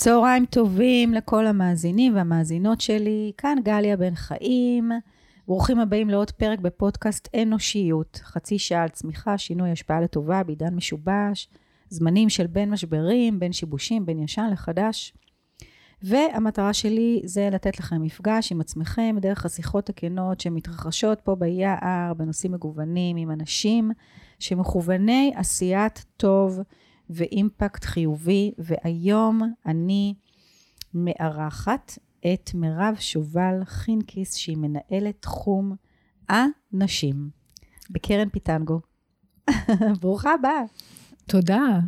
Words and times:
צהריים 0.00 0.46
טובים 0.46 1.14
לכל 1.14 1.46
המאזינים 1.46 2.14
והמאזינות 2.14 2.80
שלי, 2.80 3.32
כאן 3.38 3.58
גליה 3.62 3.96
בן 3.96 4.14
חיים. 4.14 4.90
ברוכים 5.46 5.78
הבאים 5.78 6.10
לעוד 6.10 6.30
פרק 6.30 6.58
בפודקאסט 6.58 7.28
אנושיות. 7.42 8.20
חצי 8.24 8.58
שעה 8.58 8.82
על 8.82 8.88
צמיחה, 8.88 9.38
שינוי, 9.38 9.70
השפעה 9.70 10.00
לטובה 10.00 10.42
בעידן 10.42 10.74
משובש, 10.74 11.48
זמנים 11.88 12.28
של 12.28 12.46
בין 12.46 12.70
משברים, 12.70 13.38
בין 13.38 13.52
שיבושים, 13.52 14.06
בין 14.06 14.22
ישן 14.22 14.48
לחדש. 14.52 15.12
והמטרה 16.02 16.72
שלי 16.72 17.22
זה 17.24 17.48
לתת 17.52 17.78
לכם 17.78 18.02
מפגש 18.02 18.52
עם 18.52 18.60
עצמכם 18.60 19.16
דרך 19.20 19.46
השיחות 19.46 19.88
הכנות 19.88 20.40
שמתרחשות 20.40 21.20
פה 21.20 21.34
ביער 21.34 22.14
בנושאים 22.16 22.52
מגוונים 22.52 23.16
עם 23.16 23.30
אנשים 23.30 23.90
שמכווני 24.38 25.32
עשיית 25.36 26.04
טוב 26.16 26.60
ואימפקט 27.10 27.84
חיובי, 27.84 28.52
והיום 28.58 29.42
אני 29.66 30.14
מארחת 30.94 31.98
את 32.32 32.50
מירב 32.54 32.96
שובל 32.98 33.54
חינקיס, 33.64 34.34
שהיא 34.34 34.56
מנהלת 34.56 35.16
תחום 35.20 35.76
הנשים 36.28 37.30
בקרן 37.90 38.28
פיטנגו. 38.28 38.80
ברוכה 40.00 40.34
הבאה. 40.34 40.62
תודה. 41.26 41.80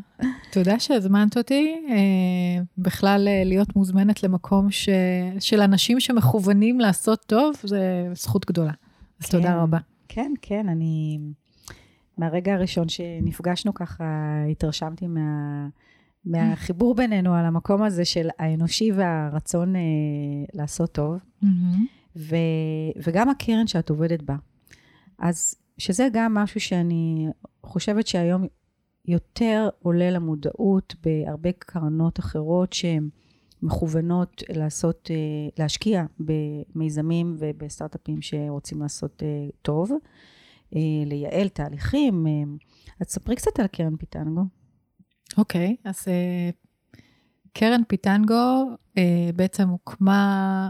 תודה 0.53 0.81
שהזמנת 0.81 1.37
אותי. 1.37 1.85
אה, 1.91 2.63
בכלל, 2.79 3.29
אה, 3.29 3.45
להיות 3.45 3.77
מוזמנת 3.77 4.23
למקום 4.23 4.71
ש... 4.71 4.89
של 5.39 5.61
אנשים 5.61 6.01
שמכוונים 6.01 6.81
לעשות 6.81 7.25
טוב, 7.27 7.55
זה 7.65 8.09
זכות 8.15 8.47
גדולה. 8.47 8.73
אז 9.21 9.27
כן, 9.27 9.39
תודה 9.39 9.63
רבה. 9.63 9.79
כן, 10.09 10.33
כן, 10.43 10.69
אני... 10.69 11.19
מהרגע 12.19 12.55
הראשון 12.55 12.89
שנפגשנו 12.89 13.75
ככה, 13.75 14.05
התרשמתי 14.51 15.07
מה... 15.07 15.69
מהחיבור 16.25 16.95
בינינו 16.95 17.35
על 17.35 17.45
המקום 17.45 17.83
הזה 17.83 18.05
של 18.05 18.29
האנושי 18.39 18.93
והרצון 18.93 19.77
אה, 19.77 19.81
לעשות 20.55 20.93
טוב. 20.93 21.17
ו, 22.17 22.37
וגם 23.07 23.29
הקרן 23.29 23.67
שאת 23.67 23.91
עובדת 23.91 24.23
בה. 24.23 24.37
אז 25.19 25.55
שזה 25.79 26.09
גם 26.13 26.35
משהו 26.35 26.61
שאני 26.61 27.29
חושבת 27.67 28.07
שהיום 28.07 28.47
יותר 29.05 29.69
עולה 29.83 30.11
למודעות 30.11 30.95
בהרבה 31.05 31.53
קרנות 31.59 32.19
אחרות 32.19 32.73
שהן 32.73 33.09
מכוונות 33.63 34.43
לעשות, 34.49 35.11
אה, 35.11 35.17
להשקיע 35.59 36.05
במיזמים 36.21 37.37
ובסטארט-אפים 37.39 38.23
שרוצים 38.23 38.83
לעשות 38.83 39.23
אה, 39.23 39.49
טוב, 39.63 39.91
לייעל 41.07 41.49
תהליכים. 41.49 42.27
אז 43.01 43.07
ספרי 43.07 43.37
קצת 43.37 43.61
על 43.61 43.67
קרן 43.67 43.97
פיטנגו. 43.97 44.43
אוקיי, 45.39 45.77
okay, 45.79 45.89
אז 45.89 46.09
קרן 47.53 47.83
פיטנגו 47.89 48.71
בעצם 49.37 49.69
הוקמה, 49.69 50.69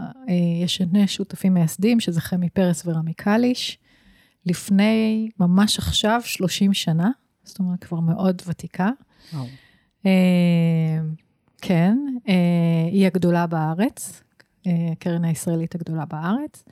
יש 0.63 0.75
שני 0.75 1.07
שותפים 1.07 1.53
מייסדים, 1.53 1.99
שזה 1.99 2.21
חמי 2.21 2.49
פרס 2.49 2.83
ורמי 2.85 3.13
קליש, 3.13 3.79
לפני 4.45 5.29
ממש 5.39 5.77
עכשיו 5.77 6.21
30 6.23 6.73
שנה. 6.73 7.11
זאת 7.43 7.59
אומרת, 7.59 7.83
כבר 7.83 7.99
מאוד 7.99 8.41
ותיקה. 8.47 8.89
אה, 10.05 10.99
כן, 11.61 11.97
אה, 12.27 12.89
היא 12.91 13.05
הגדולה 13.05 13.47
בארץ, 13.47 14.23
הקרן 14.91 15.23
אה, 15.23 15.29
הישראלית 15.29 15.75
הגדולה 15.75 16.05
בארץ. 16.05 16.65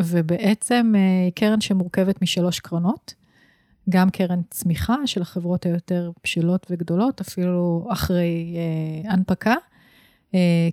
ובעצם 0.00 0.92
היא 1.24 1.32
קרן 1.34 1.60
שמורכבת 1.60 2.22
משלוש 2.22 2.60
קרנות, 2.60 3.14
גם 3.90 4.10
קרן 4.10 4.40
צמיחה 4.50 4.96
של 5.06 5.22
החברות 5.22 5.66
היותר 5.66 6.10
בשלות 6.24 6.66
וגדולות, 6.70 7.20
אפילו 7.20 7.86
אחרי 7.90 8.56
הנפקה. 9.04 9.54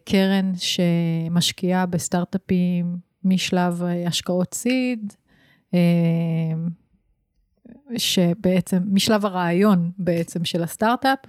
קרן 0.06 0.52
שמשקיעה 0.56 1.86
בסטארט-אפים 1.86 2.98
משלב 3.24 3.84
השקעות 4.08 4.54
סיד, 4.54 5.14
שבעצם, 7.98 8.80
משלב 8.92 9.26
הרעיון 9.26 9.92
בעצם 9.98 10.46
של 10.46 10.64
הסטארט-אפ, 10.64 11.20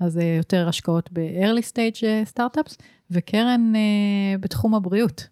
אז 0.00 0.20
יותר 0.36 0.68
השקעות 0.68 1.10
ב-early 1.12 1.72
stage 1.72 2.04
אה, 2.04 2.22
סטארט-אפס, 2.24 2.78
וקרן 3.10 3.72
בתחום 4.40 4.74
הבריאות. 4.74 5.28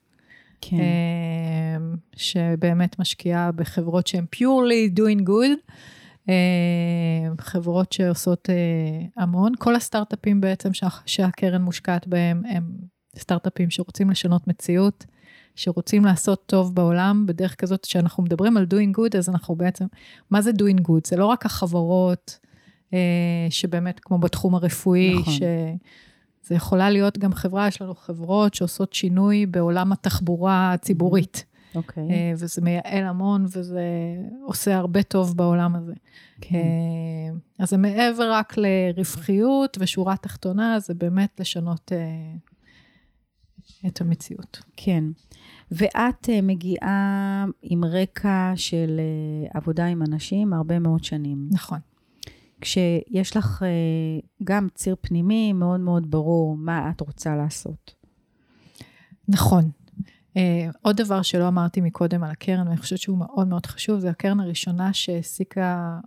כן. 0.60 0.76
Uh, 0.76 1.98
שבאמת 2.16 2.98
משקיעה 2.98 3.52
בחברות 3.52 4.06
שהן 4.06 4.24
purely 4.36 4.98
doing 4.98 5.28
good, 5.28 5.72
uh, 6.26 6.30
חברות 7.40 7.92
שעושות 7.92 8.48
uh, 8.48 9.22
המון. 9.22 9.52
כל 9.58 9.76
הסטארט-אפים 9.76 10.40
בעצם 10.40 10.74
שה, 10.74 10.88
שהקרן 11.06 11.62
מושקעת 11.62 12.06
בהם 12.06 12.42
הם 12.48 12.64
סטארט-אפים 13.18 13.70
שרוצים 13.70 14.10
לשנות 14.10 14.48
מציאות. 14.48 15.04
שרוצים 15.58 16.04
לעשות 16.04 16.42
טוב 16.46 16.74
בעולם 16.74 17.24
בדרך 17.26 17.54
כזאת 17.54 17.84
שאנחנו 17.84 18.22
מדברים 18.22 18.56
על 18.56 18.66
doing 18.70 18.98
good, 18.98 19.18
אז 19.18 19.28
אנחנו 19.28 19.56
בעצם, 19.56 19.84
מה 20.30 20.42
זה 20.42 20.50
doing 20.50 20.80
good? 20.88 21.00
זה 21.08 21.16
לא 21.16 21.26
רק 21.26 21.46
החברות, 21.46 22.38
אה, 22.94 23.46
שבאמת 23.50 24.00
כמו 24.00 24.18
בתחום 24.18 24.54
הרפואי, 24.54 25.14
נכון. 25.18 25.34
שזה 26.48 26.54
יכולה 26.54 26.90
להיות 26.90 27.18
גם 27.18 27.32
חברה, 27.32 27.68
יש 27.68 27.82
לנו 27.82 27.94
חברות 27.94 28.54
שעושות 28.54 28.92
שינוי 28.92 29.46
בעולם 29.46 29.92
התחבורה 29.92 30.72
הציבורית. 30.72 31.44
אוקיי. 31.74 32.08
Okay. 32.08 32.12
אה, 32.12 32.32
וזה 32.38 32.62
מייעל 32.62 33.04
המון, 33.04 33.44
וזה 33.44 33.82
עושה 34.44 34.76
הרבה 34.76 35.02
טוב 35.02 35.36
בעולם 35.36 35.74
הזה. 35.76 35.92
כן. 36.40 36.54
אה, 36.54 37.34
אז 37.58 37.70
זה 37.70 37.76
מעבר 37.76 38.32
רק 38.32 38.54
לרווחיות 38.56 39.76
ושורה 39.80 40.16
תחתונה, 40.16 40.80
זה 40.80 40.94
באמת 40.94 41.40
לשנות 41.40 41.92
אה, 41.92 42.36
את 43.86 44.00
המציאות. 44.00 44.62
כן. 44.76 45.04
ואת 45.70 46.28
מגיעה 46.42 47.44
עם 47.62 47.84
רקע 47.84 48.52
של 48.56 49.00
עבודה 49.54 49.86
עם 49.86 50.02
אנשים 50.02 50.52
הרבה 50.52 50.78
מאוד 50.78 51.04
שנים. 51.04 51.48
נכון. 51.50 51.78
כשיש 52.60 53.36
לך 53.36 53.62
אה, 53.62 53.68
גם 54.44 54.68
ציר 54.74 54.96
פנימי 55.00 55.52
מאוד 55.52 55.80
מאוד 55.80 56.10
ברור 56.10 56.56
מה 56.56 56.90
את 56.90 57.00
רוצה 57.00 57.36
לעשות. 57.36 57.94
נכון. 59.28 59.70
עוד 60.82 60.96
דבר 60.96 61.22
שלא 61.22 61.48
אמרתי 61.48 61.80
מקודם 61.80 62.24
על 62.24 62.30
הקרן, 62.30 62.66
ואני 62.66 62.76
חושבת 62.76 62.98
שהוא 62.98 63.18
מאוד 63.18 63.48
מאוד 63.48 63.66
חשוב, 63.66 63.98
זה 63.98 64.10
הקרן 64.10 64.40
הראשונה 64.40 64.92
שהעסיקה, 64.92 66.00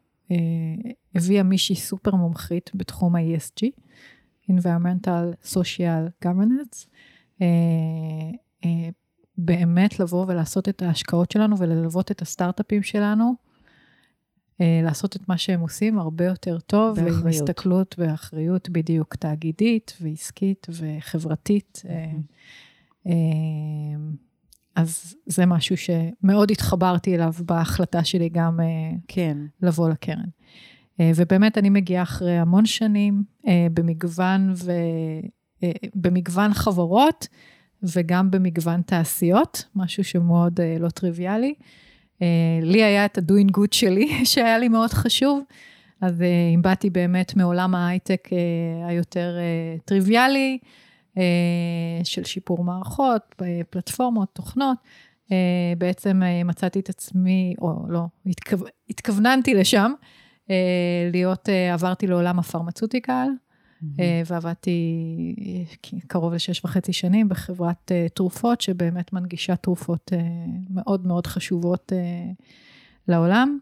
הביאה 1.16 1.44
מישהי 1.44 1.76
סופר 1.76 2.16
מומחית 2.16 2.72
בתחום 2.76 3.16
ה-ESG, 3.16 3.68
Environmental 4.52 5.54
Social 5.54 6.26
Governance. 6.26 6.88
באמת 9.38 10.00
לבוא 10.00 10.26
ולעשות 10.28 10.70
את 10.70 10.82
ההשקעות 10.82 11.32
שלנו 11.32 11.58
וללוות 11.58 12.12
את 12.12 12.22
הסטארט-אפים 12.22 12.84
שלנו, 12.84 13.26
אה, 13.26 13.51
לעשות 14.84 15.16
את 15.16 15.30
מה 15.30 15.38
שהם 15.38 15.60
עושים 15.60 16.00
הרבה 16.00 16.26
יותר 16.26 16.60
טוב, 16.60 16.96
באחריות. 16.96 17.18
ועם 17.18 17.28
הסתכלות 17.28 17.96
ואחריות 17.98 18.70
בדיוק 18.70 19.16
תאגידית 19.16 19.98
ועסקית 20.02 20.68
וחברתית. 20.70 21.84
Mm-hmm. 21.86 23.10
אז 24.76 25.16
זה 25.26 25.46
משהו 25.46 25.76
שמאוד 25.78 26.52
התחברתי 26.52 27.16
אליו 27.16 27.34
בהחלטה 27.46 28.04
שלי 28.04 28.30
גם 28.30 28.60
כן. 29.08 29.38
לבוא 29.62 29.90
לקרן. 29.90 30.30
ובאמת 31.00 31.58
אני 31.58 31.70
מגיעה 31.70 32.04
אחרי 32.04 32.38
המון 32.38 32.66
שנים 32.66 33.24
במגוון 33.74 34.54
ו... 34.56 34.72
במגוון 35.96 36.54
חברות. 36.54 37.28
וגם 37.84 38.32
במגוון 38.32 38.82
תעשיות, 38.82 39.66
משהו 39.76 40.04
שמאוד 40.04 40.60
לא 40.80 40.90
טריוויאלי. 40.90 41.54
Uh, 42.22 42.24
לי 42.66 42.84
היה 42.84 43.06
את 43.06 43.18
ה-doing 43.18 43.58
good 43.58 43.72
שלי, 43.72 44.10
שהיה 44.32 44.58
לי 44.58 44.68
מאוד 44.68 44.90
חשוב, 44.90 45.44
אז 46.02 46.22
uh, 46.22 46.24
אם 46.56 46.62
באתי 46.62 46.90
באמת 46.90 47.36
מעולם 47.36 47.76
ההייטק 47.76 48.28
uh, 48.28 48.90
היותר 48.90 49.38
טריוויאלי, 49.86 50.58
של 52.04 52.24
שיפור 52.24 52.64
מערכות, 52.64 53.36
פלטפורמות, 53.70 54.30
תוכנות, 54.34 54.78
בעצם 55.78 56.22
מצאתי 56.46 56.80
את 56.80 56.90
עצמי, 56.90 57.54
או 57.62 57.86
לא, 57.90 58.06
התכו... 58.26 58.56
התכווננתי 58.90 59.54
לשם, 59.54 59.92
להיות, 61.12 61.50
עברתי 61.74 62.08
לעולם 62.08 62.40
הפרמצוטיקל, 62.40 63.12
אה, 63.12 63.28
ועבדתי 64.26 65.36
אה, 65.94 66.00
קרוב 66.08 66.34
לשש 66.34 66.66
וחצי 66.66 66.94
שנים 66.94 67.30
בחברת 67.30 67.92
אה, 67.92 68.08
תרופות, 68.14 68.62
שבאמת 68.62 69.14
מנגישה 69.14 69.56
תרופות 69.56 70.12
מאוד 70.70 71.08
מאוד 71.08 71.28
חשובות 71.28 71.92
לעולם. 73.08 73.60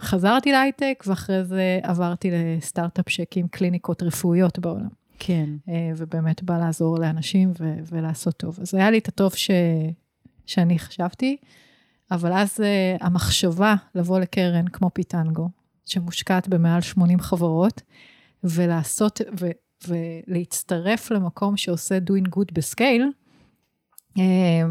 חזרתי 0.00 0.52
להייטק, 0.52 1.04
ואחרי 1.06 1.44
זה 1.44 1.78
עברתי 1.82 2.30
לסטארט-אפ 2.30 3.08
שהקים 3.08 3.48
קליניקות 3.48 4.02
רפואיות 4.02 4.58
בעולם. 4.58 4.88
כן. 5.18 5.50
ובאמת 5.96 6.42
בא 6.42 6.58
לעזור 6.58 6.98
לאנשים 6.98 7.52
ו- 7.60 7.74
ולעשות 7.90 8.36
טוב. 8.36 8.58
אז 8.60 8.74
היה 8.74 8.90
לי 8.90 8.98
את 8.98 9.08
הטוב 9.08 9.34
ש- 9.34 9.50
שאני 10.46 10.78
חשבתי, 10.78 11.36
אבל 12.10 12.32
אז 12.32 12.60
המחשבה 13.00 13.74
לבוא 13.94 14.20
לקרן 14.20 14.68
כמו 14.68 14.90
פיטנגו, 14.94 15.48
שמושקעת 15.86 16.48
במעל 16.48 16.80
80 16.80 17.20
חברות, 17.20 17.82
ולעשות, 18.44 19.20
ו, 19.40 19.46
ולהצטרף 19.88 21.10
למקום 21.10 21.56
שעושה 21.56 21.98
doing 21.98 22.28
good 22.28 22.52
בסקייל, 22.52 23.12
אה, 24.18 24.62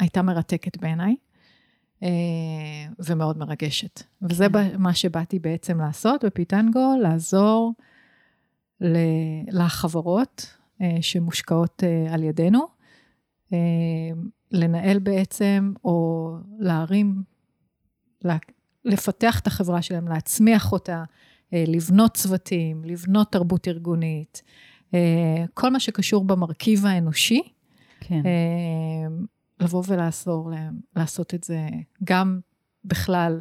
הייתה 0.00 0.22
מרתקת 0.22 0.76
בעיניי. 0.76 1.16
אה, 2.02 2.08
ומאוד 2.98 3.38
מרגשת. 3.38 4.02
וזה 4.22 4.46
כן. 4.52 4.82
מה 4.82 4.94
שבאתי 4.94 5.38
בעצם 5.38 5.80
לעשות 5.80 6.24
בפיטנגו, 6.24 6.94
לעזור 7.02 7.74
לחברות 9.48 10.56
אה, 10.82 10.96
שמושקעות 11.00 11.82
על 12.10 12.22
ידינו, 12.22 12.66
לנהל 14.52 14.98
בעצם, 14.98 15.72
או 15.84 16.30
להרים, 16.58 17.22
לפתח 18.84 19.40
את 19.40 19.46
החברה 19.46 19.82
שלהם, 19.82 20.08
להצמיח 20.08 20.72
אותה, 20.72 21.04
לבנות 21.52 22.14
צוותים, 22.14 22.84
לבנות 22.84 23.32
תרבות 23.32 23.68
ארגונית, 23.68 24.42
כל 25.54 25.70
מה 25.70 25.80
שקשור 25.80 26.24
במרכיב 26.24 26.86
האנושי. 26.86 27.42
כן. 28.00 28.22
לבוא 29.60 29.82
ולעזור 29.86 30.50
להם 30.50 30.74
לעשות 30.96 31.34
את 31.34 31.44
זה 31.44 31.68
גם 32.04 32.40
בכלל, 32.84 33.40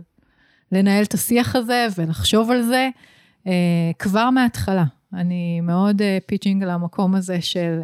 לנהל 0.72 1.04
את 1.04 1.14
השיח 1.14 1.56
הזה 1.56 1.88
ולחשוב 1.98 2.52
על 2.52 2.62
זה 2.62 2.90
כבר 4.00 4.30
מההתחלה. 4.30 4.86
אני 5.14 5.62
מאוד 5.62 6.02
pitching 6.26 6.64
למקום 6.64 7.16
הזה 7.16 7.42
של... 7.42 7.80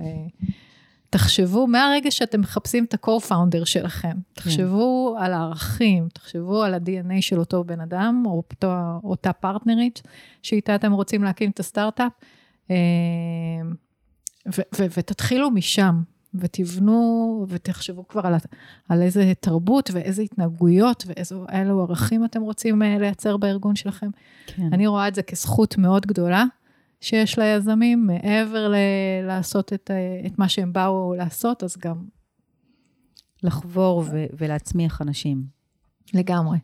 תחשבו, 1.12 1.68
מהרגע 1.68 2.12
שאתם 2.12 2.42
מחפשים 2.42 2.84
את 2.84 2.94
ה-co-founder 2.94 3.66
שלכם, 3.66 4.12
כן. 4.12 4.18
תחשבו 4.34 5.16
על 5.20 5.34
הערכים, 5.34 6.08
תחשבו 6.14 6.64
על 6.64 6.74
ה-DNA 6.74 7.22
של 7.22 7.40
אותו 7.40 7.64
בן 7.64 7.82
אדם, 7.82 8.24
או 8.26 8.32
אותו, 8.32 8.72
אותה 9.04 9.34
פרטנרית 9.34 10.02
שאיתה 10.44 10.76
אתם 10.76 10.92
רוצים 10.92 11.24
להקים 11.24 11.50
את 11.50 11.60
הסטארט-אפ, 11.60 12.12
ותתחילו 14.80 15.52
משם. 15.52 16.02
ותבנו 16.34 17.46
ותחשבו 17.50 18.08
כבר 18.08 18.28
על, 18.28 18.36
על 18.90 19.02
איזה 19.02 19.34
תרבות 19.40 19.90
ואיזה 19.94 20.22
התנהגויות 20.22 21.06
ואילו 21.08 21.82
ערכים 21.82 22.26
אתם 22.26 22.42
רוצים 22.42 22.82
אה, 22.82 22.98
לייצר 23.00 23.38
בארגון 23.38 23.76
שלכם. 23.76 24.10
כן. 24.46 24.74
אני 24.74 24.88
רואה 24.88 25.08
את 25.08 25.16
זה 25.16 25.24
כזכות 25.24 25.78
מאוד 25.78 26.06
גדולה 26.06 26.46
שיש 27.02 27.40
ליזמים, 27.40 28.08
מעבר 28.08 28.68
ל- 28.68 29.26
לעשות 29.28 29.74
את, 29.74 29.92
אה, 29.92 30.22
את 30.26 30.40
מה 30.40 30.50
שהם 30.50 30.74
באו 30.74 31.14
לעשות, 31.18 31.64
אז 31.64 31.78
גם... 31.78 32.06
לחבור 33.44 34.04
ו- 34.12 34.26
ולהצמיח 34.38 35.02
אנשים. 35.02 35.44
לגמרי. 36.14 36.58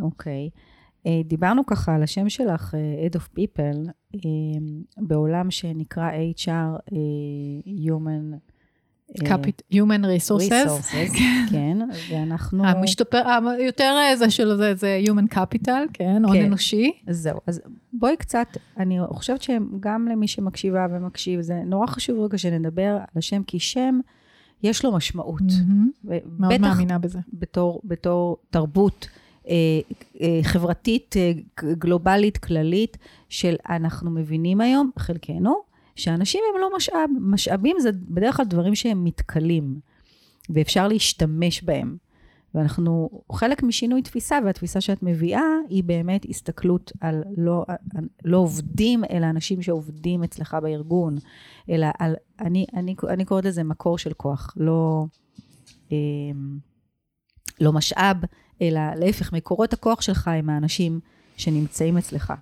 אוקיי. 0.00 0.50
Okay. 0.52 0.58
אה, 1.06 1.20
דיברנו 1.24 1.66
ככה 1.66 1.94
על 1.94 2.02
השם 2.02 2.28
שלך, 2.28 2.74
Head 2.74 3.16
of 3.16 3.38
People, 3.38 3.90
בעולם 4.96 5.50
שנקרא 5.50 6.10
HR, 6.36 6.92
Human 7.66 8.51
Human 9.72 10.04
Resources. 10.04 10.50
Resources, 10.50 11.18
כן, 11.50 11.78
ואנחנו... 12.10 12.66
המשתפר, 12.66 13.22
יותר 13.58 13.94
אה, 13.98 14.16
זה 14.16 14.30
שלו 14.30 14.56
זה, 14.56 14.74
זה 14.74 15.00
Human 15.06 15.34
Capital, 15.34 15.88
כן, 15.92 16.22
הון 16.24 16.36
כן. 16.36 16.44
אנושי. 16.44 16.92
זהו, 17.10 17.40
אז 17.46 17.60
בואי 17.92 18.16
קצת, 18.16 18.46
אני 18.78 18.98
חושבת 19.10 19.42
שגם 19.42 20.08
למי 20.08 20.28
שמקשיבה 20.28 20.86
ומקשיב, 20.90 21.40
זה 21.40 21.62
נורא 21.66 21.86
חשוב 21.86 22.20
רגע 22.20 22.38
שנדבר 22.38 22.92
על 22.92 23.16
השם, 23.16 23.42
כי 23.42 23.58
שם, 23.58 24.00
יש 24.62 24.84
לו 24.84 24.92
משמעות. 24.92 25.42
Mm-hmm. 25.42 26.10
מאוד 26.38 26.60
מאמינה 26.60 26.98
בזה. 26.98 27.18
בתור, 27.32 27.80
בתור 27.84 28.36
תרבות. 28.50 29.08
אה, 29.48 29.54
אה, 30.20 30.40
חברתית, 30.42 31.14
אה, 31.16 31.32
גלובלית, 31.78 32.38
כללית, 32.38 32.98
של 33.28 33.54
אנחנו 33.68 34.10
מבינים 34.10 34.60
היום, 34.60 34.90
חלקנו, 34.98 35.71
שאנשים 35.96 36.40
הם 36.54 36.60
לא 36.60 36.76
משאב, 36.76 37.10
משאבים 37.20 37.76
זה 37.80 37.90
בדרך 37.92 38.36
כלל 38.36 38.46
דברים 38.46 38.74
שהם 38.74 39.04
מתכלים, 39.04 39.80
ואפשר 40.50 40.88
להשתמש 40.88 41.62
בהם. 41.62 41.96
ואנחנו, 42.54 43.10
חלק 43.32 43.62
משינוי 43.62 44.02
תפיסה, 44.02 44.38
והתפיסה 44.44 44.80
שאת 44.80 45.02
מביאה, 45.02 45.42
היא 45.68 45.84
באמת 45.84 46.26
הסתכלות 46.28 46.92
על 47.00 47.22
לא, 47.36 47.64
לא 48.24 48.36
עובדים, 48.36 49.04
אלא 49.10 49.26
אנשים 49.26 49.62
שעובדים 49.62 50.24
אצלך 50.24 50.56
בארגון, 50.62 51.18
אלא 51.70 51.86
על, 51.98 52.14
אני, 52.40 52.66
אני, 52.74 52.94
אני 53.08 53.24
קוראת 53.24 53.44
לזה 53.44 53.62
מקור 53.62 53.98
של 53.98 54.12
כוח, 54.12 54.54
לא, 54.56 55.04
אה, 55.92 55.96
לא 57.60 57.72
משאב, 57.72 58.16
אלא 58.62 58.80
להפך, 58.94 59.32
מקורות 59.32 59.72
הכוח 59.72 60.00
שלך 60.00 60.28
הם 60.28 60.50
האנשים 60.50 61.00
שנמצאים 61.36 61.98
אצלך. 61.98 62.32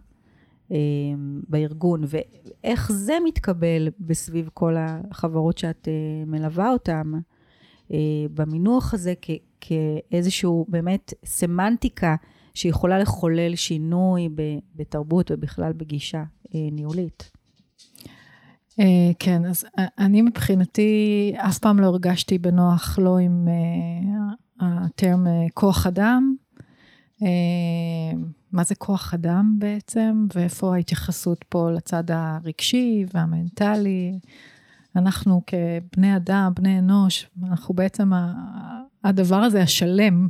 אמ, 0.70 1.40
בארגון, 1.48 2.02
ואיך 2.06 2.92
זה 2.92 3.12
מתקבל 3.24 3.88
בסביב 4.00 4.50
כל 4.54 4.74
החברות 4.78 5.58
שאת 5.58 5.88
אה, 5.88 6.24
מלווה 6.26 6.70
אותן, 6.72 7.12
אה, 7.92 7.96
במינוח 8.34 8.94
הזה 8.94 9.14
כ- 9.22 9.30
כאיזשהו 9.60 10.66
באמת 10.68 11.14
סמנטיקה 11.24 12.16
שיכולה 12.54 12.98
לחולל 12.98 13.54
שינוי 13.56 14.28
בתרבות 14.76 15.30
ובכלל 15.30 15.72
בגישה 15.72 16.22
אה, 16.54 16.68
ניהולית. 16.72 17.30
כן, 19.18 19.44
אז 19.44 19.64
אני 19.98 20.22
מבחינתי 20.22 21.32
אף 21.36 21.58
פעם 21.58 21.78
לא 21.80 21.86
הרגשתי 21.86 22.38
בנוח 22.38 22.98
לא 23.02 23.18
עם 23.18 23.48
הטרם 24.60 25.26
כוח 25.54 25.86
אדם. 25.86 26.34
מה 28.52 28.64
זה 28.64 28.74
כוח 28.74 29.14
אדם 29.14 29.54
בעצם, 29.58 30.26
ואיפה 30.34 30.74
ההתייחסות 30.74 31.44
פה 31.48 31.70
לצד 31.70 32.04
הרגשי 32.08 33.04
והמנטלי. 33.14 34.18
אנחנו 34.96 35.42
כבני 35.46 36.16
אדם, 36.16 36.52
בני 36.54 36.78
אנוש, 36.78 37.26
אנחנו 37.44 37.74
בעצם 37.74 38.10
הדבר 39.04 39.36
הזה 39.36 39.62
השלם, 39.62 40.28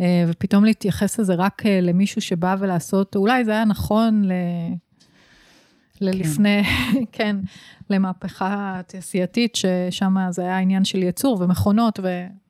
אה, 0.00 0.24
ופתאום 0.28 0.64
להתייחס 0.64 1.20
לזה 1.20 1.34
רק 1.34 1.66
אה, 1.66 1.80
למישהו 1.80 2.20
שבא 2.20 2.56
ולעשות, 2.58 3.16
אולי 3.16 3.44
זה 3.44 3.50
היה 3.50 3.64
נכון 3.64 4.24
ל... 4.24 4.32
ללפני, 6.00 6.62
כן, 6.64 7.00
כן 7.12 7.36
למהפכה 7.90 8.80
תעשייתית, 8.86 9.56
ששם 9.56 10.16
זה 10.30 10.42
היה 10.42 10.58
עניין 10.58 10.84
של 10.84 11.02
ייצור 11.02 11.40
ומכונות, 11.40 12.00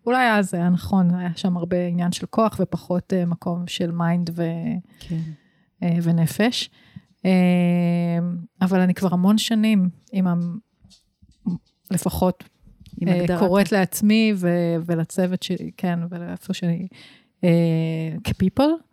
ואולי 0.07 0.31
אז 0.31 0.55
היה 0.55 0.69
נכון, 0.69 1.15
היה 1.15 1.31
שם 1.37 1.57
הרבה 1.57 1.87
עניין 1.87 2.13
של 2.13 2.27
כוח 2.27 2.57
ופחות 2.61 3.13
uh, 3.13 3.27
מקום 3.27 3.67
של 3.67 3.91
mind 3.91 4.31
ו... 4.35 4.43
כן. 5.01 5.21
uh, 5.83 5.87
ונפש. 6.03 6.71
Uh, 7.19 7.29
אבל 8.63 8.81
אני 8.81 8.95
כבר 8.95 9.09
המון 9.13 9.39
שנים 9.39 9.91
עם 10.13 10.27
ה... 10.27 10.35
לפחות 11.91 12.45
עם 13.01 13.09
uh, 13.09 13.39
קוראת 13.39 13.73
לעצמי 13.73 14.33
ו- 14.37 14.77
ולצוות 14.87 15.43
שלי, 15.43 15.71
כן, 15.77 15.99
ולאיפה 16.11 16.55
שאני, 16.55 16.89
uh, 17.41 17.47
כ-people. 18.25 18.87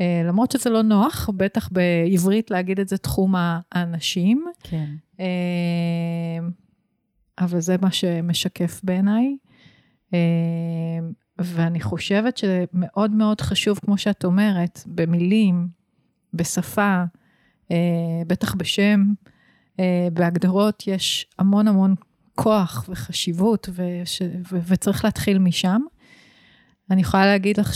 אה, 0.00 0.22
למרות 0.24 0.50
שזה 0.50 0.70
לא 0.70 0.82
נוח, 0.82 1.30
בטח 1.36 1.68
בעברית 1.72 2.50
להגיד 2.50 2.80
את 2.80 2.88
זה 2.88 2.98
תחום 2.98 3.34
האנשים. 3.36 4.44
כן. 4.62 4.90
אה, 5.20 5.26
אבל 7.38 7.60
זה 7.60 7.76
מה 7.82 7.92
שמשקף 7.92 8.80
בעיניי. 8.84 9.36
אה, 10.14 10.18
ואני 11.38 11.80
חושבת 11.80 12.36
שמאוד 12.36 13.10
מאוד 13.10 13.40
חשוב, 13.40 13.78
כמו 13.78 13.98
שאת 13.98 14.24
אומרת, 14.24 14.80
במילים, 14.86 15.68
בשפה, 16.34 17.04
בטח 18.26 18.54
בשם, 18.54 19.04
בהגדרות, 20.12 20.82
יש 20.86 21.26
המון 21.38 21.68
המון 21.68 21.94
כוח 22.34 22.84
וחשיבות, 22.88 23.68
וש, 23.72 24.22
ו, 24.50 24.58
וצריך 24.66 25.04
להתחיל 25.04 25.38
משם. 25.38 25.80
אני 26.90 27.00
יכולה 27.00 27.26
להגיד 27.26 27.60
לך 27.60 27.72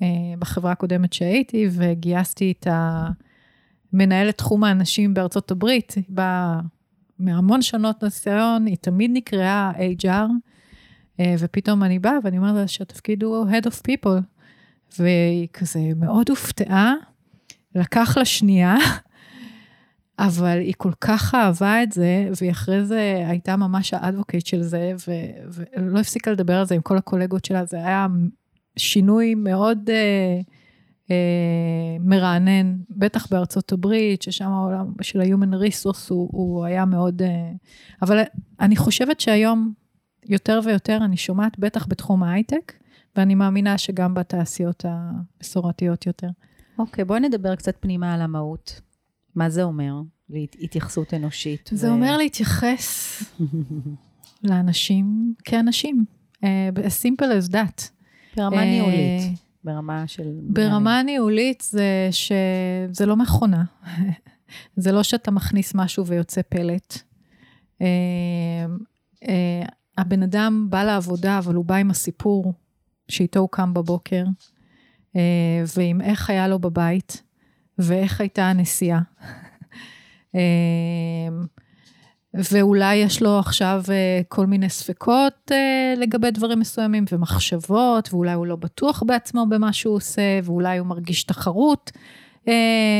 שבחברה 0.00 0.72
הקודמת 0.72 1.12
שהייתי 1.12 1.68
וגייסתי 1.70 2.52
את 2.58 2.66
המנהלת 3.92 4.38
תחום 4.38 4.64
האנשים 4.64 5.14
בארצות 5.14 5.50
הברית, 5.50 5.92
היא 5.96 6.04
באה 6.08 6.60
מהמון 7.18 7.62
שנות 7.62 8.04
ניסיון, 8.04 8.66
היא 8.66 8.76
תמיד 8.80 9.10
נקראה 9.14 9.70
HR, 10.00 10.06
אה, 10.06 10.26
ופתאום 11.38 11.82
אני 11.82 11.98
באה 11.98 12.18
ואני 12.24 12.38
אומרת 12.38 12.54
לה 12.54 12.68
שהתפקיד 12.68 13.22
הוא 13.22 13.46
Head 13.46 13.66
of 13.66 13.80
People, 13.88 14.20
והיא 14.98 15.48
כזה 15.52 15.80
מאוד 15.96 16.28
הופתעה, 16.30 16.94
לקח 17.74 18.16
לה 18.16 18.24
שנייה, 18.24 18.76
אבל 20.18 20.58
היא 20.58 20.74
כל 20.76 20.92
כך 21.00 21.34
אהבה 21.34 21.82
את 21.82 21.92
זה, 21.92 22.30
והיא 22.40 22.50
אחרי 22.50 22.84
זה 22.84 23.24
הייתה 23.26 23.56
ממש 23.56 23.94
האדבוקייט 23.94 24.46
של 24.46 24.62
זה, 24.62 24.92
ו- 25.08 25.52
ולא 25.76 25.98
הפסיקה 25.98 26.30
לדבר 26.30 26.54
על 26.54 26.66
זה 26.66 26.74
עם 26.74 26.80
כל 26.80 26.96
הקולגות 26.96 27.44
שלה, 27.44 27.64
זה 27.64 27.76
היה 27.76 28.06
שינוי 28.76 29.34
מאוד 29.34 29.90
אה, 29.90 30.40
אה, 31.10 31.96
מרענן, 32.00 32.76
בטח 32.90 33.26
בארצות 33.30 33.72
הברית, 33.72 34.22
ששם 34.22 34.48
העולם 34.48 34.92
של 35.02 35.20
ה-human 35.20 35.54
resource 35.54 36.06
הוא, 36.08 36.28
הוא 36.32 36.64
היה 36.64 36.84
מאוד... 36.84 37.22
אה, 37.22 37.50
אבל 38.02 38.22
אני 38.60 38.76
חושבת 38.76 39.20
שהיום, 39.20 39.72
יותר 40.26 40.60
ויותר 40.64 40.98
אני 41.04 41.16
שומעת, 41.16 41.58
בטח 41.58 41.86
בתחום 41.86 42.22
ההייטק, 42.22 42.72
ואני 43.16 43.34
מאמינה 43.34 43.78
שגם 43.78 44.14
בתעשיות 44.14 44.84
המסורתיות 44.88 46.06
יותר. 46.06 46.28
אוקיי, 46.78 47.02
okay, 47.02 47.06
בואי 47.06 47.20
נדבר 47.20 47.56
קצת 47.56 47.76
פנימה 47.80 48.14
על 48.14 48.20
המהות. 48.20 48.80
מה 49.34 49.50
זה 49.50 49.62
אומר? 49.62 49.92
להתייחסות 50.30 51.14
אנושית. 51.14 51.70
זה 51.72 51.88
ו... 51.88 51.90
אומר 51.90 52.16
להתייחס 52.16 53.22
לאנשים 54.48 55.34
כאנשים. 55.44 56.04
Uh, 56.36 56.40
as 56.76 57.04
simple 57.04 57.26
as 57.26 57.52
that. 57.52 57.82
ברמה 58.36 58.62
uh, 58.62 58.64
ניהולית. 58.64 59.38
ברמה 59.64 60.06
של... 60.06 60.32
ברמה 60.40 61.02
ניהולית 61.02 61.60
זה 61.70 62.08
שזה 62.10 63.06
לא 63.06 63.16
מכונה. 63.16 63.64
זה 64.76 64.92
לא 64.92 65.02
שאתה 65.02 65.30
מכניס 65.30 65.74
משהו 65.74 66.06
ויוצא 66.06 66.40
פלט. 66.48 66.98
Uh, 67.78 67.82
uh, 69.24 69.28
הבן 69.98 70.22
אדם 70.22 70.66
בא 70.70 70.84
לעבודה, 70.84 71.38
אבל 71.38 71.54
הוא 71.54 71.64
בא 71.64 71.74
עם 71.74 71.90
הסיפור 71.90 72.52
שאיתו 73.08 73.40
הוא 73.40 73.48
קם 73.52 73.74
בבוקר, 73.74 74.24
uh, 75.12 75.18
ועם 75.76 76.00
איך 76.00 76.30
היה 76.30 76.48
לו 76.48 76.58
בבית, 76.58 77.22
ואיך 77.78 78.20
הייתה 78.20 78.50
הנסיעה. 78.50 79.00
ואולי 82.34 82.94
יש 82.94 83.22
לו 83.22 83.38
עכשיו 83.38 83.82
uh, 83.86 83.90
כל 84.28 84.46
מיני 84.46 84.68
ספקות 84.68 85.50
לגבי 85.96 86.30
דברים 86.30 86.60
מסוימים 86.60 87.04
ומחשבות, 87.12 88.08
ואולי 88.12 88.32
הוא 88.32 88.46
לא 88.46 88.56
בטוח 88.56 89.02
בעצמו 89.06 89.46
במה 89.48 89.72
שהוא 89.72 89.94
עושה, 89.94 90.40
ואולי 90.42 90.78
הוא 90.78 90.86
מרגיש 90.86 91.24
תחרות 91.24 91.92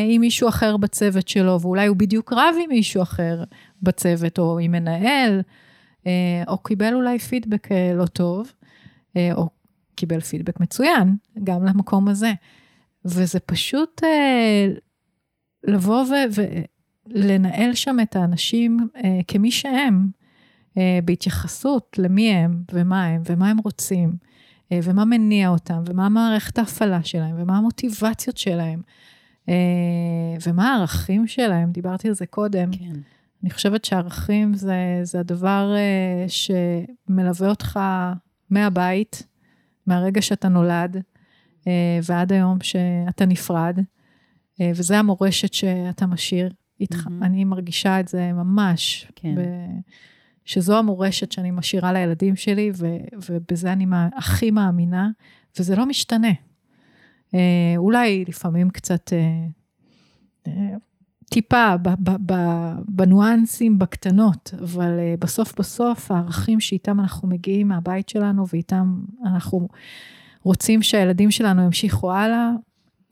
עם 0.08 0.20
מישהו 0.20 0.48
אחר 0.48 0.76
בצוות 0.76 1.28
שלו, 1.28 1.60
ואולי 1.60 1.86
הוא 1.86 1.96
בדיוק 1.96 2.32
רב 2.32 2.54
עם 2.64 2.68
מישהו 2.68 3.02
אחר 3.02 3.44
בצוות, 3.82 4.38
או 4.38 4.58
עם 4.58 4.72
מנהל, 4.72 5.40
או 6.48 6.58
קיבל 6.58 6.94
אולי 6.94 7.18
פידבק 7.18 7.66
uh, 7.66 7.74
לא 7.94 8.06
טוב, 8.06 8.52
uh, 9.08 9.18
או 9.32 9.48
קיבל 9.94 10.20
פידבק 10.20 10.60
מצוין, 10.60 11.16
גם 11.44 11.64
למקום 11.64 12.08
הזה. 12.08 12.32
וזה 13.04 13.40
פשוט 13.40 14.02
לבוא. 15.64 16.04
ו- 16.36 16.62
לנהל 17.10 17.74
שם 17.74 17.96
את 18.02 18.16
האנשים 18.16 18.88
אה, 18.96 19.20
כמי 19.28 19.50
שהם, 19.50 20.08
אה, 20.78 20.98
בהתייחסות 21.04 21.96
למי 21.98 22.30
הם 22.30 22.62
ומה 22.72 23.04
הם 23.04 23.22
ומה 23.24 23.50
הם 23.50 23.58
רוצים, 23.58 24.16
אה, 24.72 24.78
ומה 24.82 25.04
מניע 25.04 25.48
אותם, 25.48 25.82
ומה 25.86 26.08
מערכת 26.08 26.58
ההפעלה 26.58 27.04
שלהם, 27.04 27.36
ומה 27.38 27.56
המוטיבציות 27.56 28.36
שלהם, 28.36 28.82
אה, 29.48 29.54
ומה 30.46 30.74
הערכים 30.74 31.26
שלהם, 31.26 31.72
דיברתי 31.72 32.08
על 32.08 32.14
זה 32.14 32.26
קודם. 32.26 32.70
כן. 32.72 33.00
אני 33.42 33.50
חושבת 33.50 33.84
שערכים 33.84 34.54
זה, 34.54 35.00
זה 35.02 35.20
הדבר 35.20 35.74
אה, 35.76 36.26
שמלווה 36.28 37.48
אותך 37.48 37.80
מהבית, 38.50 39.26
מהרגע 39.86 40.22
שאתה 40.22 40.48
נולד, 40.48 40.96
אה, 41.66 41.98
ועד 42.02 42.32
היום 42.32 42.58
שאתה 42.62 43.26
נפרד, 43.26 43.78
אה, 44.60 44.70
וזה 44.74 44.98
המורשת 44.98 45.54
שאתה 45.54 46.06
משאיר. 46.06 46.52
איתך, 46.80 47.06
mm-hmm. 47.06 47.24
אני 47.24 47.44
מרגישה 47.44 48.00
את 48.00 48.08
זה 48.08 48.32
ממש. 48.32 49.06
כן. 49.16 49.34
ב... 49.34 49.40
שזו 50.44 50.78
המורשת 50.78 51.32
שאני 51.32 51.50
משאירה 51.50 51.92
לילדים 51.92 52.36
שלי, 52.36 52.70
ו, 52.74 52.86
ובזה 53.28 53.72
אני 53.72 53.86
מה, 53.86 54.08
הכי 54.16 54.50
מאמינה, 54.50 55.10
וזה 55.58 55.76
לא 55.76 55.86
משתנה. 55.86 56.32
אה, 57.34 57.74
אולי 57.76 58.24
לפעמים 58.28 58.70
קצת 58.70 59.12
אה, 59.12 59.46
אה, 60.46 60.76
טיפה 61.30 61.74
בניואנסים, 62.88 63.78
בקטנות, 63.78 64.54
אבל 64.62 64.98
אה, 64.98 65.14
בסוף 65.18 65.58
בסוף 65.58 66.10
הערכים 66.10 66.60
שאיתם 66.60 67.00
אנחנו 67.00 67.28
מגיעים 67.28 67.68
מהבית 67.68 68.08
שלנו, 68.08 68.44
ואיתם 68.52 69.00
אנחנו 69.26 69.68
רוצים 70.42 70.82
שהילדים 70.82 71.30
שלנו 71.30 71.62
ימשיכו 71.62 72.12
הלאה, 72.12 72.50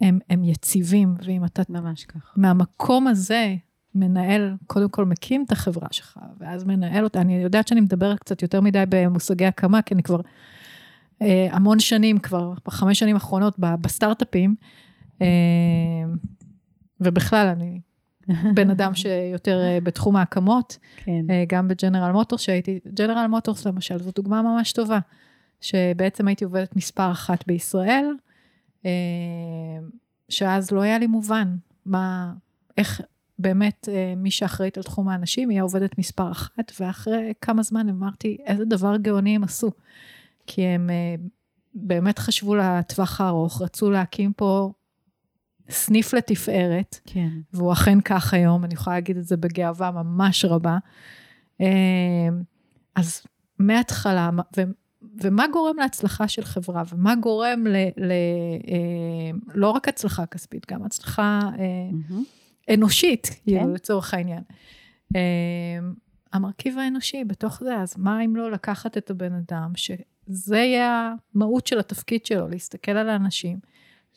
הם, 0.00 0.18
הם 0.30 0.44
יציבים, 0.44 1.14
ואם 1.25 1.44
אתה... 1.44 1.62
ממש 1.68 2.04
כך. 2.04 2.32
מהמקום 2.37 3.06
הזה, 3.06 3.56
מנהל, 3.94 4.54
קודם 4.66 4.88
כל 4.88 5.04
מקים 5.04 5.44
את 5.46 5.52
החברה 5.52 5.88
שלך, 5.90 6.18
ואז 6.38 6.64
מנהל 6.64 7.04
אותה. 7.04 7.20
אני 7.20 7.37
יודעת 7.37 7.68
שאני 7.68 7.80
מדברת 7.80 8.18
קצת 8.18 8.42
יותר 8.42 8.61
מדי 8.61 8.82
במושגי 8.88 9.46
הקמה, 9.46 9.82
כי 9.82 9.94
אני 9.94 10.02
כבר 10.02 10.20
אה, 11.23 11.49
המון 11.50 11.80
שנים, 11.80 12.18
כבר 12.18 12.52
בחמש 12.66 12.99
שנים 12.99 13.16
האחרונות 13.16 13.58
בסטארט-אפים, 13.58 14.54
אה, 15.23 15.26
ובכלל, 17.00 17.46
אני 17.46 17.80
בן 18.54 18.71
אדם 18.71 18.95
שיותר 18.95 19.61
אה, 19.62 19.78
בתחום 19.83 20.16
ההקמות, 20.16 20.78
כן. 20.97 21.30
אה, 21.30 21.45
גם 21.49 21.68
בג'נרל 21.68 22.12
מוטורס, 22.12 22.40
שהייתי, 22.40 22.80
ג'נרל 22.95 23.26
מוטורס 23.26 23.66
למשל, 23.66 23.99
זו 23.99 24.11
דוגמה 24.14 24.42
ממש 24.42 24.73
טובה, 24.73 24.99
שבעצם 25.61 26.28
הייתי 26.28 26.45
עובדת 26.45 26.76
מספר 26.76 27.12
אחת 27.12 27.47
בישראל, 27.47 28.06
אה, 28.87 28.90
שאז 30.28 30.71
לא 30.71 30.80
היה 30.80 30.99
לי 30.99 31.06
מובן 31.06 31.56
מה, 31.87 32.33
איך 32.78 33.00
באמת 33.38 33.88
מי 34.16 34.30
שאחראית 34.30 34.76
על 34.76 34.83
תחום 34.83 35.09
האנשים 35.09 35.49
היא 35.49 35.59
העובדת 35.59 35.99
מספר 35.99 36.30
אחת, 36.30 36.73
ואחרי 36.80 37.33
כמה 37.40 37.62
זמן 37.62 37.88
אמרתי, 37.88 38.37
איזה 38.47 38.64
דבר 38.64 38.97
גאוני 38.97 39.37
הם 39.37 39.45
עשו. 39.45 39.71
כי 40.47 40.62
הם 40.62 40.90
באמת 41.75 42.18
חשבו 42.18 42.54
לטווח 42.54 43.21
הארוך, 43.21 43.62
רצו 43.62 43.90
להקים 43.90 44.33
פה 44.33 44.73
סניף 45.70 46.14
לתפארת, 46.14 47.00
כן. 47.06 47.28
והוא 47.52 47.73
אכן 47.73 48.00
כך 48.00 48.35
היום, 48.35 48.64
אני 48.64 48.75
יכולה 48.75 48.96
להגיד 48.96 49.16
את 49.16 49.25
זה 49.25 49.37
בגאווה 49.37 49.90
ממש 49.90 50.44
רבה. 50.44 50.78
אז 52.94 53.23
מההתחלה, 53.58 54.30
ומה 55.23 55.46
גורם 55.52 55.76
להצלחה 55.78 56.28
של 56.28 56.44
חברה, 56.44 56.82
ומה 56.92 57.14
גורם 57.14 57.66
ל... 57.66 57.76
ל 57.96 58.12
אה, 58.68 59.30
לא 59.54 59.70
רק 59.70 59.88
הצלחה 59.88 60.26
כספית, 60.26 60.73
גם 60.73 60.85
הצלחה 60.85 61.40
אה, 61.58 61.64
mm-hmm. 61.90 62.75
אנושית, 62.75 63.30
כאילו, 63.44 63.61
כן. 63.61 63.70
לצורך 63.70 64.14
העניין. 64.14 64.42
אה, 65.16 65.20
המרכיב 66.32 66.78
האנושי 66.78 67.25
בתוך 67.25 67.61
זה, 67.64 67.76
אז 67.76 67.94
מה 67.99 68.25
אם 68.25 68.37
לא 68.37 68.50
לקחת 68.50 68.99
את 68.99 69.11
הבן 69.11 69.32
אדם, 69.32 69.73
שזה 69.76 70.56
יהיה 70.58 71.14
המהות 71.35 71.66
של 71.66 71.78
התפקיד 71.78 72.26
שלו, 72.26 72.49
להסתכל 72.49 72.92
על 72.92 73.08
האנשים, 73.08 73.58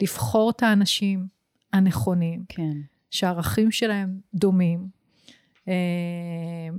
לבחור 0.01 0.50
את 0.50 0.63
האנשים 0.63 1.38
הנכונים, 1.73 2.43
כן. 2.49 2.77
שהערכים 3.11 3.71
שלהם 3.71 4.19
דומים. 4.35 4.88
אה, 5.67 6.69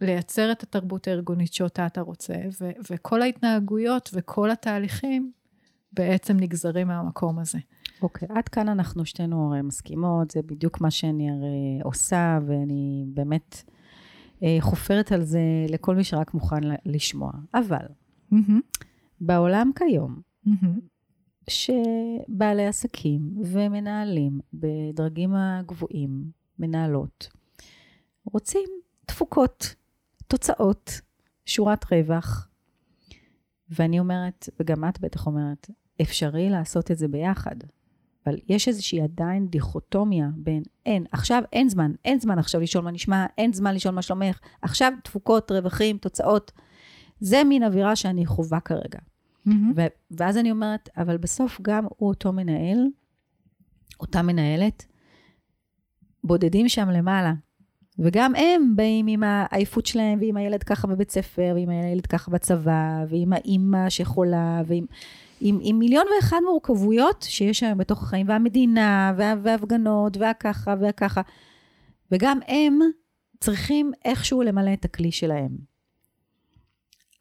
לייצר 0.00 0.52
את 0.52 0.62
התרבות 0.62 1.08
הארגונית 1.08 1.52
שאותה 1.52 1.86
אתה 1.86 2.00
רוצה, 2.00 2.34
ו- 2.60 2.70
וכל 2.90 3.22
ההתנהגויות 3.22 4.10
וכל 4.12 4.50
התהליכים 4.50 5.32
בעצם 5.92 6.36
נגזרים 6.36 6.86
מהמקום 6.88 7.38
הזה. 7.38 7.58
אוקיי, 8.02 8.28
okay, 8.28 8.38
עד 8.38 8.48
כאן 8.48 8.68
אנחנו 8.68 9.06
שתינו 9.06 9.46
הרי 9.46 9.62
מסכימות, 9.62 10.30
זה 10.30 10.40
בדיוק 10.42 10.80
מה 10.80 10.90
שאני 10.90 11.30
הרי 11.30 11.80
עושה, 11.82 12.38
ואני 12.46 13.04
באמת 13.06 13.62
אה, 14.42 14.56
חופרת 14.60 15.12
על 15.12 15.22
זה 15.22 15.40
לכל 15.68 15.96
מי 15.96 16.04
שרק 16.04 16.34
מוכן 16.34 16.60
לשמוע. 16.86 17.32
אבל, 17.54 17.86
mm-hmm. 18.32 18.84
בעולם 19.20 19.70
כיום, 19.76 20.20
mm-hmm. 20.46 20.80
שבעלי 21.48 22.66
עסקים 22.66 23.42
ומנהלים 23.44 24.40
בדרגים 24.54 25.34
הגבוהים, 25.34 26.30
מנהלות, 26.58 27.28
רוצים 28.32 28.68
תפוקות. 29.06 29.74
תוצאות, 30.26 31.00
שורת 31.46 31.92
רווח. 31.92 32.48
ואני 33.70 33.98
אומרת, 33.98 34.48
וגם 34.60 34.88
את 34.88 35.00
בטח 35.00 35.26
אומרת, 35.26 35.70
אפשרי 36.02 36.50
לעשות 36.50 36.90
את 36.90 36.98
זה 36.98 37.08
ביחד. 37.08 37.56
אבל 38.26 38.36
יש 38.48 38.68
איזושהי 38.68 39.00
עדיין 39.00 39.48
דיכוטומיה 39.48 40.28
בין 40.36 40.62
אין, 40.86 41.04
עכשיו 41.12 41.42
אין 41.52 41.68
זמן, 41.68 41.92
אין 42.04 42.20
זמן 42.20 42.38
עכשיו 42.38 42.60
לשאול 42.60 42.84
מה 42.84 42.90
נשמע, 42.90 43.26
אין 43.38 43.52
זמן 43.52 43.74
לשאול 43.74 43.94
מה 43.94 44.02
שלומך, 44.02 44.40
עכשיו 44.62 44.92
תפוקות, 45.04 45.50
רווחים, 45.50 45.98
תוצאות. 45.98 46.52
זה 47.20 47.44
מין 47.44 47.62
אווירה 47.62 47.96
שאני 47.96 48.26
חווה 48.26 48.60
כרגע. 48.60 48.98
Mm-hmm. 49.48 49.80
ואז 50.10 50.38
אני 50.38 50.50
אומרת, 50.50 50.88
אבל 50.96 51.16
בסוף 51.16 51.60
גם 51.62 51.84
הוא 51.96 52.08
אותו 52.08 52.32
מנהל, 52.32 52.78
אותה 54.00 54.22
מנהלת, 54.22 54.86
בודדים 56.24 56.68
שם 56.68 56.88
למעלה, 56.88 57.32
וגם 57.98 58.34
הם 58.34 58.76
באים 58.76 59.06
עם 59.06 59.22
העייפות 59.22 59.86
שלהם, 59.86 60.18
ועם 60.20 60.36
הילד 60.36 60.62
ככה 60.62 60.86
בבית 60.86 61.10
ספר, 61.10 61.52
ועם 61.54 61.68
הילד 61.68 62.06
ככה 62.06 62.30
בצבא, 62.30 63.04
ועם 63.08 63.32
האימא 63.32 63.90
שחולה, 63.90 64.62
ועם 64.66 64.86
עם, 65.40 65.58
עם 65.62 65.78
מיליון 65.78 66.06
ואחד 66.16 66.40
מורכבויות 66.44 67.26
שיש 67.28 67.62
היום 67.62 67.78
בתוך 67.78 68.02
החיים, 68.02 68.28
והמדינה, 68.28 69.12
וה, 69.16 69.34
וההפגנות, 69.42 70.16
והככה 70.16 70.74
והככה. 70.80 71.22
וגם 72.12 72.38
הם 72.48 72.78
צריכים 73.40 73.92
איכשהו 74.04 74.42
למלא 74.42 74.72
את 74.72 74.84
הכלי 74.84 75.12
שלהם. 75.12 75.56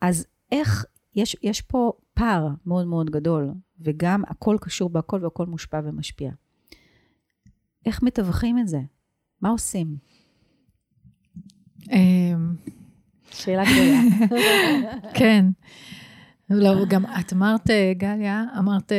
אז 0.01 0.25
איך, 0.51 0.85
יש, 1.15 1.35
יש 1.43 1.61
פה 1.61 1.91
פער 2.13 2.48
מאוד 2.65 2.88
מאוד 2.88 3.10
גדול, 3.10 3.51
וגם 3.79 4.24
הכל 4.27 4.58
קשור 4.62 4.89
בהכל 4.89 5.20
והכל 5.24 5.46
מושפע 5.46 5.82
ומשפיע. 5.84 6.32
איך 7.86 8.03
מתווכים 8.03 8.60
את 8.60 8.67
זה? 8.67 8.79
מה 9.41 9.50
עושים? 9.50 9.98
אמ, 11.91 12.55
שאלה 13.32 13.63
גדולה. 13.63 14.01
כן. 15.20 15.46
לא, 16.50 16.86
גם 16.86 17.05
את 17.05 17.34
אמרת, 17.34 17.70
גליה, 17.98 18.43
אמרת, 18.60 18.91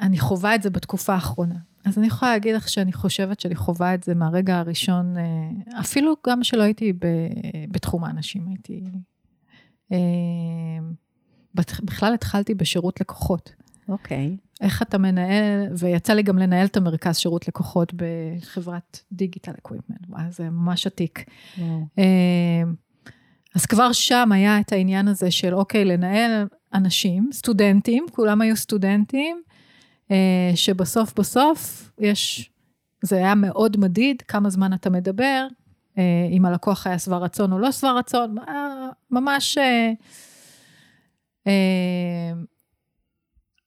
אני 0.00 0.18
חווה 0.18 0.54
את 0.54 0.62
זה 0.62 0.70
בתקופה 0.70 1.14
האחרונה. 1.14 1.58
אז 1.84 1.98
אני 1.98 2.06
יכולה 2.06 2.32
להגיד 2.32 2.54
לך 2.54 2.68
שאני 2.68 2.92
חושבת 2.92 3.40
שאני 3.40 3.54
חווה 3.54 3.94
את 3.94 4.02
זה 4.02 4.14
מהרגע 4.14 4.58
הראשון, 4.58 5.16
אה, 5.16 5.80
אפילו 5.80 6.14
גם 6.26 6.44
שלא 6.44 6.62
הייתי 6.62 6.92
ב, 6.92 7.06
בתחום 7.70 8.04
האנשים, 8.04 8.48
הייתי... 8.48 8.84
אה, 11.58 11.64
בכלל 11.82 12.14
התחלתי 12.14 12.54
בשירות 12.54 13.00
לקוחות. 13.00 13.52
אוקיי. 13.88 14.36
Okay. 14.38 14.48
איך 14.60 14.82
אתה 14.82 14.98
מנהל, 14.98 15.66
ויצא 15.78 16.12
לי 16.12 16.22
גם 16.22 16.38
לנהל 16.38 16.66
את 16.66 16.76
המרכז 16.76 17.16
שירות 17.16 17.48
לקוחות 17.48 17.92
בחברת 17.96 19.00
דיגיטל 19.12 19.52
אקוויפמנט, 19.58 20.00
זה 20.30 20.50
ממש 20.50 20.86
עתיק. 20.86 21.24
Wow. 21.56 21.60
אז 23.54 23.66
כבר 23.66 23.92
שם 23.92 24.32
היה 24.32 24.60
את 24.60 24.72
העניין 24.72 25.08
הזה 25.08 25.30
של, 25.30 25.54
אוקיי, 25.54 25.84
לנהל 25.84 26.46
אנשים, 26.74 27.30
סטודנטים, 27.32 28.06
כולם 28.12 28.40
היו 28.40 28.56
סטודנטים, 28.56 29.42
אה, 30.10 30.50
שבסוף 30.54 31.12
בסוף 31.18 31.90
יש, 31.98 32.50
זה 33.02 33.16
היה 33.16 33.34
מאוד 33.34 33.76
מדיד, 33.76 34.22
כמה 34.22 34.50
זמן 34.50 34.72
אתה 34.72 34.90
מדבר, 34.90 35.46
אה, 35.98 36.28
אם 36.30 36.44
הלקוח 36.44 36.86
היה 36.86 36.98
שבע 36.98 37.16
רצון 37.16 37.52
או 37.52 37.58
לא 37.58 37.72
שבע 37.72 37.92
רצון, 37.92 38.36
ממש... 39.10 39.58
אה, 41.48 42.32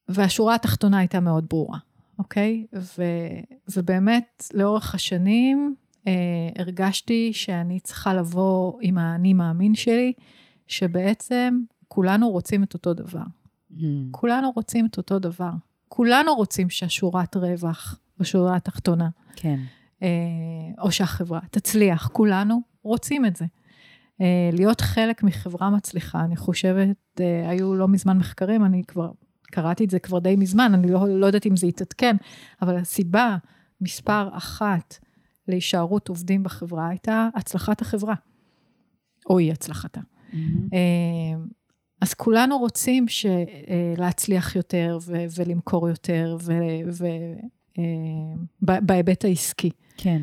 והשורה 0.10 0.56
התחתונה 0.56 0.98
הייתה 0.98 1.20
מאוד 1.20 1.46
ברורה, 1.50 1.80
אוקיי? 2.20 2.66
ו, 2.74 3.04
ובאמת, 3.76 4.44
לאורך 4.54 4.96
השנים, 4.96 5.76
אה, 6.08 6.14
הרגשתי 6.58 7.34
שאני 7.34 7.80
צריכה 7.80 8.14
לבוא 8.14 8.74
עם 8.82 8.98
האני 8.98 9.34
מאמין 9.34 9.76
שלי, 9.76 10.14
שבעצם 10.68 11.60
כולנו 11.88 12.30
רוצים 12.30 12.64
את 12.64 12.74
אותו 12.74 12.94
דבר. 12.94 13.24
Mm. 13.72 13.76
כולנו 14.12 14.52
רוצים 14.52 14.86
את 14.86 14.98
אותו 14.98 15.20
דבר. 15.20 15.52
כולנו 15.88 16.36
רוצים 16.36 16.70
שהשורת 16.70 17.36
רווח, 17.36 18.00
בשורה 18.18 18.56
התחתונה, 18.56 19.10
כן. 19.36 19.60
אה, 20.04 20.08
או 20.80 20.92
שהחברה 20.92 21.40
תצליח, 21.52 22.08
כולנו 22.14 22.62
רוצים 22.84 23.26
את 23.26 23.36
זה. 23.36 23.46
אה, 24.22 24.50
להיות 24.54 24.82
חלק 24.82 25.24
מחברה 25.24 25.70
מצליחה, 25.70 26.24
אני 26.24 26.36
חושבת, 26.36 26.98
היו 27.48 27.76
לא 27.76 27.88
מזמן 27.88 28.18
מחקרים, 28.18 28.66
אני 28.66 28.84
כבר 28.88 29.12
קראתי 29.42 29.86
את 29.86 29.90
זה 29.90 30.00
כבר 30.00 30.20
די 30.20 30.36
מזמן, 30.36 30.74
אני 30.74 30.92
לא, 30.92 31.08
לא 31.08 31.26
יודעת 31.26 31.46
אם 31.46 31.58
זה 31.58 31.68
יתעדכן, 31.68 32.16
אבל 32.62 32.76
הסיבה 32.76 33.38
מספר 33.82 34.30
אחת 34.38 34.98
להישארות 35.48 36.10
עובדים 36.10 36.44
בחברה 36.44 36.88
הייתה 36.88 37.30
הצלחת 37.36 37.82
החברה, 37.82 38.16
או 39.30 39.40
אי 39.40 39.52
הצלחתה. 39.52 40.02
Mm-hmm. 40.32 40.36
אז 42.02 42.14
כולנו 42.14 42.58
רוצים 42.58 43.08
ש, 43.08 43.26
להצליח 43.98 44.56
יותר 44.56 44.98
ו, 45.02 45.26
ולמכור 45.38 45.90
יותר 45.90 46.38
ובהיבט 48.62 49.26
העסקי. 49.26 49.70
כן. 49.98 50.22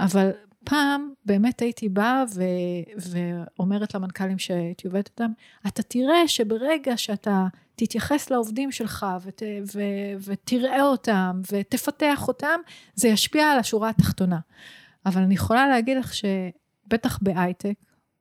אבל 0.00 0.30
פעם 0.64 1.12
באמת 1.24 1.60
הייתי 1.60 1.88
באה 1.88 2.24
ו, 2.34 2.42
ואומרת 2.96 3.94
למנכ"לים 3.94 4.38
שהייתי 4.38 4.88
עובדת 4.88 5.06
איתם, 5.06 5.30
אתה 5.66 5.82
תראה 5.82 6.28
שברגע 6.28 6.96
שאתה 6.96 7.46
תתייחס 7.74 8.30
לעובדים 8.30 8.72
שלך 8.72 9.06
ות, 9.22 9.42
ו, 9.74 9.80
ותראה 10.24 10.82
אותם 10.82 11.40
ותפתח 11.52 12.28
אותם, 12.28 12.60
זה 12.94 13.08
ישפיע 13.08 13.46
על 13.46 13.58
השורה 13.58 13.88
התחתונה. 13.88 14.38
אבל 15.06 15.22
אני 15.22 15.34
יכולה 15.34 15.68
להגיד 15.68 15.98
לך 15.98 16.12
שבטח 16.14 17.18
בהייטק, 17.22 17.74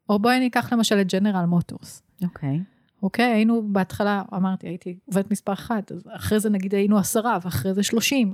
או 0.10 0.20
בואי 0.20 0.40
ניקח 0.40 0.74
למשל 0.74 1.02
את 1.02 1.14
ג'נרל 1.14 1.46
מוטורס. 1.46 2.04
אוקיי. 2.24 2.60
אוקיי, 3.04 3.26
היינו 3.26 3.74
בהתחלה, 3.74 4.22
אמרתי, 4.34 4.68
הייתי 4.68 4.98
עובדת 5.06 5.32
מספר 5.32 5.54
אחת, 5.54 5.92
אז 5.92 6.08
אחרי 6.16 6.40
זה 6.40 6.50
נגיד 6.50 6.76
היינו 6.76 6.98
עשרה, 6.98 7.38
ואחרי 7.44 7.74
זה 7.74 7.84
שלושים. 7.84 8.34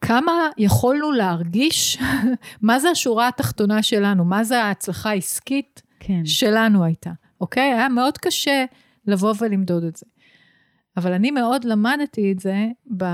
כמה 0.00 0.32
יכולנו 0.58 1.12
להרגיש 1.12 1.98
מה 2.62 2.78
זה 2.78 2.90
השורה 2.90 3.28
התחתונה 3.28 3.82
שלנו, 3.82 4.24
מה 4.24 4.44
זה 4.44 4.62
ההצלחה 4.62 5.10
העסקית 5.10 5.82
כן. 6.00 6.24
שלנו 6.24 6.84
הייתה, 6.84 7.10
אוקיי? 7.40 7.72
היה 7.72 7.88
מאוד 7.88 8.18
קשה 8.18 8.64
לבוא 9.06 9.34
ולמדוד 9.40 9.84
את 9.84 9.96
זה. 9.96 10.06
אבל 10.96 11.12
אני 11.12 11.30
מאוד 11.30 11.64
למדתי 11.64 12.32
את 12.32 12.38
זה 12.38 12.66
ב... 12.96 13.04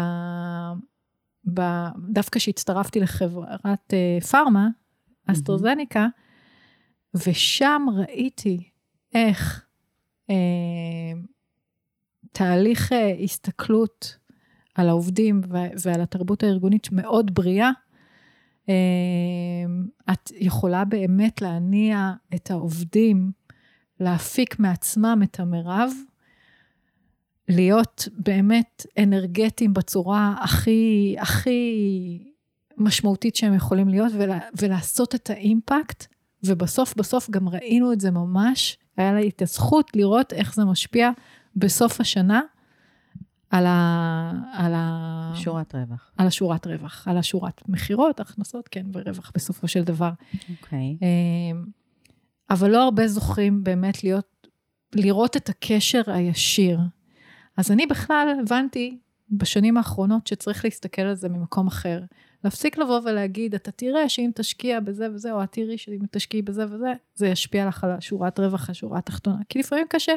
ב... 1.54 1.60
דווקא 2.08 2.38
כשהצטרפתי 2.38 3.00
לחברת 3.00 3.92
uh, 3.92 4.24
פארמה, 4.24 4.68
אסטרוזניקה, 5.26 6.06
mm-hmm. 6.06 7.20
ושם 7.26 7.86
ראיתי 7.96 8.70
איך 9.14 9.64
uh, 10.30 10.32
תהליך 12.32 12.92
uh, 12.92 12.94
הסתכלות 13.24 14.16
על 14.74 14.88
העובדים 14.88 15.40
ועל 15.84 16.00
התרבות 16.00 16.42
הארגונית 16.42 16.88
מאוד 16.92 17.34
בריאה, 17.34 17.70
אה, 18.68 18.74
את 20.12 20.32
יכולה 20.34 20.84
באמת 20.84 21.42
להניע 21.42 22.12
את 22.34 22.50
העובדים 22.50 23.30
להפיק 24.00 24.58
מעצמם 24.58 25.20
את 25.22 25.40
המרב, 25.40 25.92
להיות 27.48 28.08
באמת 28.18 28.86
אנרגטיים 28.98 29.74
בצורה 29.74 30.34
הכי, 30.40 31.16
הכי 31.18 32.32
משמעותית 32.76 33.36
שהם 33.36 33.54
יכולים 33.54 33.88
להיות, 33.88 34.12
ולה, 34.18 34.38
ולעשות 34.60 35.14
את 35.14 35.30
האימפקט, 35.30 36.06
ובסוף 36.44 36.94
בסוף 36.96 37.30
גם 37.30 37.48
ראינו 37.48 37.92
את 37.92 38.00
זה 38.00 38.10
ממש, 38.10 38.78
היה 38.96 39.14
לי 39.14 39.28
את 39.28 39.42
הזכות 39.42 39.96
לראות 39.96 40.32
איך 40.32 40.54
זה 40.54 40.64
משפיע 40.64 41.10
בסוף 41.56 42.00
השנה. 42.00 42.40
על 43.52 43.66
ה... 43.66 44.32
על 44.52 44.72
ה... 44.74 45.32
שורת 45.34 45.74
רווח. 45.74 46.12
על 46.16 46.26
השורת 46.26 46.66
רווח, 46.66 47.08
על 47.08 47.18
השורת 47.18 47.62
מכירות, 47.68 48.20
הכנסות, 48.20 48.68
כן, 48.68 48.86
ורווח 48.92 49.32
בסופו 49.34 49.68
של 49.68 49.82
דבר. 49.82 50.10
אוקיי. 50.34 50.96
Okay. 51.00 51.04
אמ, 51.04 51.64
אבל 52.50 52.70
לא 52.70 52.84
הרבה 52.84 53.08
זוכים 53.08 53.64
באמת 53.64 54.04
להיות, 54.04 54.46
לראות 54.94 55.36
את 55.36 55.48
הקשר 55.48 56.02
הישיר. 56.06 56.78
אז 57.56 57.70
אני 57.70 57.86
בכלל 57.86 58.36
הבנתי 58.40 58.98
בשנים 59.30 59.76
האחרונות 59.76 60.26
שצריך 60.26 60.64
להסתכל 60.64 61.02
על 61.02 61.14
זה 61.14 61.28
ממקום 61.28 61.66
אחר. 61.66 62.00
להפסיק 62.44 62.78
לבוא 62.78 63.00
ולהגיד, 63.04 63.54
אתה 63.54 63.70
תראה 63.70 64.08
שאם 64.08 64.30
תשקיע 64.34 64.80
בזה 64.80 65.08
וזה, 65.14 65.32
או 65.32 65.42
את 65.42 65.52
תראי 65.52 65.78
שאם 65.78 66.00
תשקיעי 66.10 66.42
בזה 66.42 66.64
וזה, 66.70 66.92
זה 67.14 67.28
ישפיע 67.28 67.68
לך 67.68 67.84
על 67.84 67.90
השורת 67.90 68.40
רווח, 68.40 68.70
השורה 68.70 68.98
התחתונה. 68.98 69.38
כי 69.48 69.58
לפעמים 69.58 69.86
קשה 69.88 70.12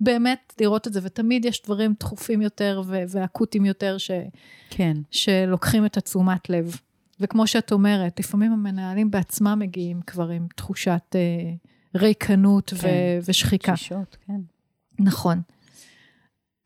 באמת 0.00 0.54
לראות 0.60 0.86
את 0.86 0.92
זה, 0.92 1.00
ותמיד 1.02 1.44
יש 1.44 1.62
דברים 1.62 1.94
דחופים 2.00 2.42
יותר 2.42 2.82
ו- 2.86 3.02
ואקוטיים 3.08 3.64
יותר 3.64 3.98
ש- 3.98 4.10
כן. 4.70 4.96
שלוקחים 5.10 5.86
את 5.86 5.96
התשומת 5.96 6.50
לב. 6.50 6.76
וכמו 7.20 7.46
שאת 7.46 7.72
אומרת, 7.72 8.20
לפעמים 8.20 8.52
המנהלים 8.52 9.10
בעצמם 9.10 9.58
מגיעים 9.58 10.00
כבר 10.02 10.28
עם 10.28 10.46
תחושת 10.56 11.02
אה, 11.14 11.20
ריקנות 12.00 12.70
כן. 12.70 12.76
ו- 12.88 13.18
ושחיקה. 13.28 13.76
שישות, 13.76 14.16
כן. 14.26 14.40
נכון. 14.98 15.40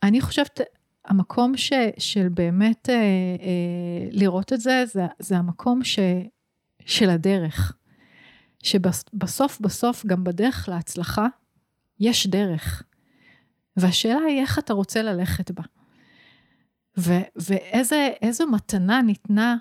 אני 0.03 0.21
חושבת, 0.21 0.61
המקום 1.05 1.57
ש, 1.57 1.73
של 1.99 2.29
באמת 2.29 2.89
אה, 2.89 2.95
אה, 2.95 4.09
לראות 4.11 4.53
את 4.53 4.61
זה, 4.61 4.85
זה, 4.87 5.07
זה 5.19 5.37
המקום 5.37 5.85
ש, 5.85 5.99
של 6.87 7.11
הדרך. 7.11 7.73
שבסוף 8.63 9.61
בסוף, 9.61 10.07
גם 10.07 10.25
בדרך 10.25 10.69
להצלחה, 10.69 11.27
יש 12.01 12.27
דרך. 12.27 12.83
והשאלה 13.77 14.21
היא 14.29 14.41
איך 14.41 14.59
אתה 14.59 14.73
רוצה 14.73 15.03
ללכת 15.03 15.51
בה. 15.51 15.63
ו- 16.99 17.29
ואיזו 17.37 18.47
מתנה 18.47 19.03
ניתנה 19.03 19.57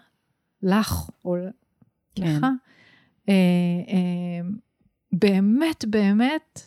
לך 0.63 1.09
או 1.25 1.35
כן. 2.15 2.23
לך, 2.23 2.43
אה, 3.29 3.33
אה, 3.87 4.49
באמת 5.11 5.85
באמת 5.85 6.59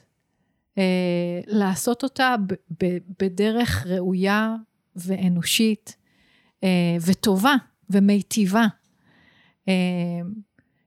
אה, 0.78 1.40
לעשות 1.46 2.02
אותה 2.02 2.34
ב- 2.46 2.84
ב- 2.84 2.98
בדרך 3.22 3.86
ראויה 3.86 4.54
ואנושית 4.96 5.96
אה, 6.64 6.96
וטובה 7.06 7.54
ומיטיבה. 7.90 8.66
אה, 9.68 10.20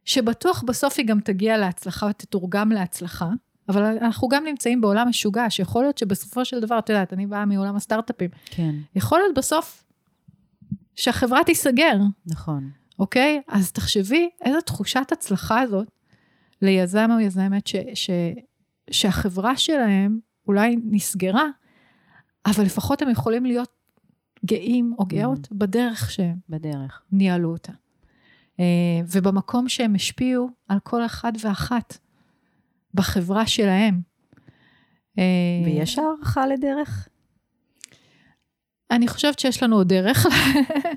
שבטוח 0.06 0.64
בסוף 0.68 0.94
היא 0.98 1.06
גם 1.06 1.20
תגיע 1.20 1.58
להצלחה 1.58 2.06
ותתורגם 2.06 2.72
להצלחה, 2.72 3.30
אבל 3.70 3.84
אנחנו 3.84 4.28
גם 4.28 4.44
נמצאים 4.44 4.82
בעולם 4.82 5.08
משוגע, 5.10 5.50
שיכול 5.50 5.84
להיות 5.84 5.98
שבסופו 5.98 6.46
של 6.46 6.60
דבר, 6.60 6.80
את 6.80 6.90
יודעת, 6.90 7.14
אני 7.14 7.28
באה 7.28 7.46
מעולם 7.46 7.76
הסטארט-אפים. 7.76 8.30
כן. 8.46 8.76
יכול 8.96 9.20
להיות 9.20 9.38
בסוף 9.38 9.84
שהחברה 10.96 11.44
תיסגר. 11.44 11.98
נכון. 12.26 12.70
אוקיי? 13.00 13.42
אז 13.48 13.72
תחשבי 13.72 14.30
איזו 14.42 14.62
תחושת 14.62 15.12
הצלחה 15.12 15.68
זאת 15.68 15.88
ליזם 16.62 17.10
או 17.12 17.20
יזמת 17.20 17.68
ש, 17.68 17.76
ש, 17.94 18.10
שהחברה 18.92 19.58
שלהם 19.58 20.20
אולי 20.48 20.78
נסגרה, 20.84 21.46
אבל 22.46 22.64
לפחות 22.64 23.02
הם 23.02 23.10
יכולים 23.10 23.46
להיות 23.46 23.70
גאים 24.46 24.94
או 25.00 25.06
גאות 25.06 25.46
mm. 25.46 25.50
בדרך 25.52 26.12
שהם 26.12 26.36
בדרך. 26.50 27.02
ניהלו 27.12 27.52
אותה. 27.52 27.72
אה, 28.60 28.66
ובמקום 29.12 29.70
שהם 29.70 29.96
השפיעו 29.96 30.50
על 30.68 30.80
כל 30.84 31.06
אחד 31.06 31.32
ואחת. 31.42 31.98
בחברה 32.98 33.48
שלהם. 33.48 34.02
ויש 35.66 36.00
הערכה 36.00 36.48
לדרך? 36.48 37.08
אה, 38.92 38.96
אני 38.96 39.08
חושבת 39.08 39.40
שיש 39.40 39.64
לנו 39.64 39.76
עוד 39.76 39.88
דרך 39.88 40.26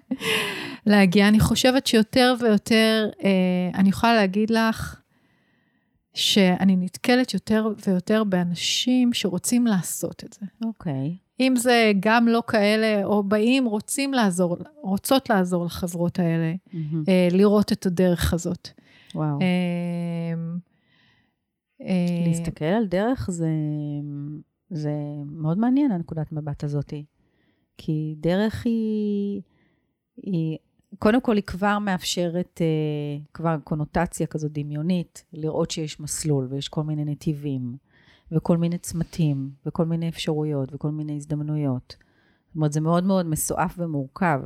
להגיע. 0.86 1.28
אני 1.28 1.40
חושבת 1.40 1.86
שיותר 1.86 2.34
ויותר, 2.40 3.10
אה, 3.24 3.30
אני 3.74 3.88
יכולה 3.88 4.14
להגיד 4.14 4.50
לך 4.50 5.00
שאני 6.14 6.76
נתקלת 6.76 7.34
יותר 7.34 7.68
ויותר 7.86 8.24
באנשים 8.24 9.12
שרוצים 9.12 9.66
לעשות 9.66 10.24
את 10.24 10.32
זה. 10.32 10.46
אוקיי. 10.64 11.16
אם 11.40 11.54
זה 11.56 11.92
גם 12.00 12.28
לא 12.28 12.42
כאלה, 12.46 13.04
או 13.04 13.22
באים, 13.22 13.64
רוצים 13.64 14.14
לעזור, 14.14 14.56
רוצות 14.82 15.30
לעזור 15.30 15.64
לחברות 15.64 16.18
האלה, 16.18 16.54
Mm-hmm. 16.54 16.96
אה, 17.08 17.28
לראות 17.30 17.72
את 17.72 17.86
הדרך 17.86 18.34
הזאת. 18.34 18.68
וואו. 19.14 19.26
אה, 19.40 19.46
אה, 19.46 20.34
להסתכל 22.26 22.64
על 22.64 22.86
דרך 22.86 23.30
זה, 23.30 23.50
זה 24.70 24.92
מאוד 25.26 25.58
מעניין, 25.58 25.90
הנקודת 25.90 26.32
מבט 26.32 26.64
הזאתי. 26.64 27.04
כי 27.78 28.14
דרך 28.20 28.66
היא, 28.66 29.42
היא, 30.16 30.58
קודם 30.98 31.20
כל 31.20 31.36
היא 31.36 31.44
כבר 31.44 31.78
מאפשרת, 31.78 32.60
אה, 32.60 33.22
כבר 33.34 33.56
קונוטציה 33.64 34.26
כזאת 34.26 34.52
דמיונית, 34.52 35.24
לראות 35.32 35.70
שיש 35.70 36.00
מסלול 36.00 36.46
ויש 36.50 36.68
כל 36.68 36.82
מיני 36.82 37.04
נתיבים, 37.04 37.76
וכל 38.32 38.56
מיני 38.56 38.78
צמתים, 38.78 39.50
וכל 39.66 39.84
מיני 39.84 40.08
אפשרויות, 40.08 40.74
וכל 40.74 40.90
מיני 40.90 41.16
הזדמנויות. 41.16 41.96
זאת 42.46 42.56
אומרת, 42.56 42.72
זה 42.72 42.80
מאוד 42.80 43.04
מאוד 43.04 43.26
מסועף 43.26 43.74
ומורכב. 43.78 44.40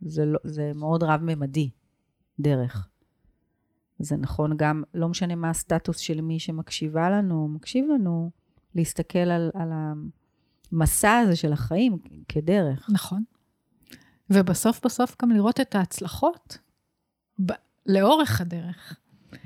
זה, 0.00 0.24
לא, 0.24 0.38
זה 0.44 0.72
מאוד 0.74 1.02
רב-ממדי, 1.02 1.70
דרך. 2.40 2.88
זה 3.98 4.16
נכון 4.16 4.56
גם, 4.56 4.82
לא 4.94 5.08
משנה 5.08 5.34
מה 5.34 5.50
הסטטוס 5.50 5.98
של 5.98 6.20
מי 6.20 6.38
שמקשיבה 6.38 7.10
לנו, 7.10 7.48
מקשיב 7.48 7.86
לנו, 7.94 8.30
להסתכל 8.74 9.18
על, 9.18 9.50
על 9.54 9.70
המסע 10.72 11.16
הזה 11.16 11.36
של 11.36 11.52
החיים 11.52 11.98
כדרך. 12.28 12.90
נכון. 12.92 13.22
ובסוף 14.30 14.84
בסוף 14.84 15.16
גם 15.22 15.30
לראות 15.30 15.60
את 15.60 15.74
ההצלחות 15.74 16.58
ב- 17.46 17.52
לאורך 17.86 18.40
הדרך. 18.40 18.98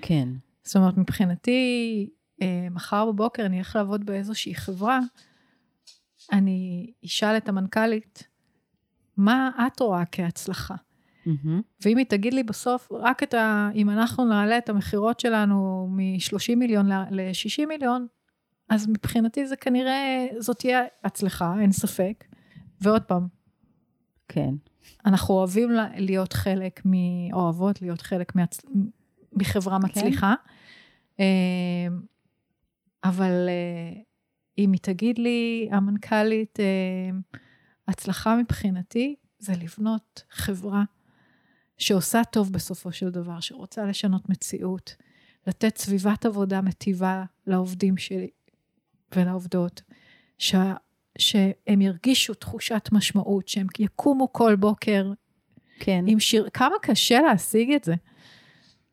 כן. 0.03 0.29
זאת 0.63 0.77
אומרת, 0.77 0.97
מבחינתי, 0.97 2.11
אה, 2.43 2.69
מחר 2.71 3.13
בבוקר 3.13 3.47
אני 3.47 3.59
אלך 3.59 3.77
לעבוד 3.77 4.07
באיזושהי 4.07 4.55
חברה, 4.55 5.01
אני 6.33 6.93
אשאל 7.05 7.37
את 7.37 7.49
המנכ"לית, 7.49 8.29
מה 9.17 9.51
את 9.67 9.81
רואה 9.81 10.03
כהצלחה? 10.13 10.75
Mm-hmm. 11.27 11.63
ואם 11.85 11.97
היא 11.97 12.07
תגיד 12.07 12.35
לי 12.35 12.43
בסוף, 12.43 12.89
רק 12.93 13.23
את 13.23 13.35
ה... 13.35 13.71
אם 13.75 13.91
אנחנו 13.91 14.25
נעלה 14.25 14.59
את 14.59 14.69
המכירות 14.69 15.21
שלנו 15.21 15.89
מ-30 15.91 16.57
מיליון 16.57 16.87
ל-60 16.89 17.67
מיליון, 17.69 18.07
אז 18.69 18.89
מבחינתי 18.89 19.47
זה 19.47 19.57
כנראה, 19.57 20.27
זאת 20.39 20.59
תהיה 20.59 20.83
הצלחה, 21.05 21.55
אין 21.61 21.73
ספק. 21.73 22.25
ועוד 22.81 23.03
פעם, 23.03 23.27
כן. 24.29 24.55
אנחנו 25.07 25.35
אוהבים 25.35 25.71
לה- 25.71 25.89
להיות 25.97 26.33
חלק 26.33 26.83
מ... 26.87 26.93
אוהבות 27.33 27.83
להיות 27.83 28.03
חלק 28.03 28.37
מהצ... 28.37 28.61
מחברה 29.33 29.79
מצליחה. 29.79 30.35
אה, 31.21 31.87
אבל 33.05 33.49
אה, 33.49 34.01
אם 34.59 34.73
היא 34.73 34.81
תגיד 34.83 35.19
לי, 35.19 35.69
המנכ"לית, 35.73 36.61
אה, 36.61 37.11
הצלחה 37.89 38.37
מבחינתי 38.37 39.15
זה 39.39 39.53
לבנות 39.63 40.23
חברה 40.31 40.85
שעושה 41.81 42.25
טוב 42.25 42.53
בסופו 42.53 42.93
של 42.93 43.11
דבר, 43.11 43.41
שרוצה 43.41 43.85
לשנות 43.85 44.29
מציאות, 44.29 44.97
לתת 45.47 45.79
סביבת 45.79 46.27
עבודה 46.27 46.61
מטיבה 46.61 47.25
לעובדים 47.47 47.97
שלי 47.97 48.31
ולעובדות, 49.17 49.83
ש... 50.39 50.55
שהם 51.19 51.81
ירגישו 51.81 52.35
תחושת 52.35 52.89
משמעות, 52.93 53.49
שהם 53.49 53.67
יקומו 53.79 54.33
כל 54.33 54.57
בוקר 54.57 55.13
כן. 55.81 56.05
עם 56.09 56.21
שיר, 56.21 56.49
כמה 56.55 56.75
קשה 56.83 57.21
להשיג 57.21 57.73
את 57.73 57.85
זה. 57.85 57.95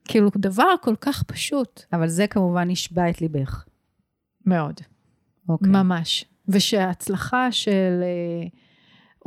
כאילו, 0.06 0.30
דבר 0.38 0.74
כל 0.82 0.96
כך 1.02 1.24
פשוט. 1.24 1.82
אבל 1.94 2.08
זה 2.08 2.28
כמובן 2.28 2.70
נשבע 2.70 3.10
את 3.10 3.22
ליבך. 3.22 3.66
מאוד. 4.46 4.82
אוקיי. 5.50 5.72
ממש. 5.72 6.26
ושההצלחה 6.48 7.52
של 7.52 8.04
אה, 8.04 8.48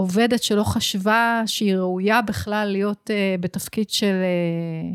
עובדת 0.00 0.42
שלא 0.42 0.64
חשבה 0.64 1.42
שהיא 1.46 1.76
ראויה 1.76 2.22
בכלל 2.22 2.68
להיות 2.68 3.10
אה, 3.10 3.34
בתפקיד 3.40 3.90
של 3.90 4.14
אה, 4.22 4.92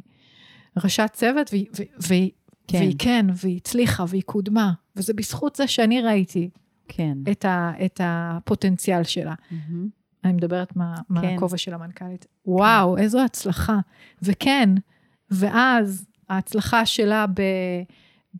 ראשת 0.83 1.09
צוות, 1.13 1.49
והיא, 1.53 2.31
כן. 2.67 2.77
והיא 2.77 2.95
כן, 2.99 3.25
והיא 3.35 3.57
הצליחה, 3.57 4.05
והיא 4.07 4.23
קודמה. 4.23 4.71
וזה 4.95 5.13
בזכות 5.13 5.55
זה 5.55 5.67
שאני 5.67 6.01
ראיתי 6.01 6.49
כן. 6.87 7.17
את, 7.31 7.45
ה, 7.45 7.71
את 7.85 8.01
הפוטנציאל 8.03 9.03
שלה. 9.03 9.33
מהמם. 9.51 9.87
אני 10.23 10.33
מדברת 10.33 10.75
מה, 10.75 10.95
כן. 10.95 11.13
מהכובע 11.13 11.57
של 11.57 11.73
המנכ"לית. 11.73 12.25
וואו, 12.45 12.97
איזו 12.97 13.21
הצלחה. 13.25 13.79
וכן, 14.21 14.69
ואז 15.31 16.05
ההצלחה 16.29 16.85
שלה 16.85 17.25
ב... 17.27 17.41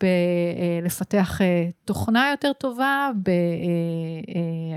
בלפתח 0.01 1.41
אה, 1.41 1.69
תוכנה 1.85 2.27
יותר 2.31 2.53
טובה, 2.53 3.09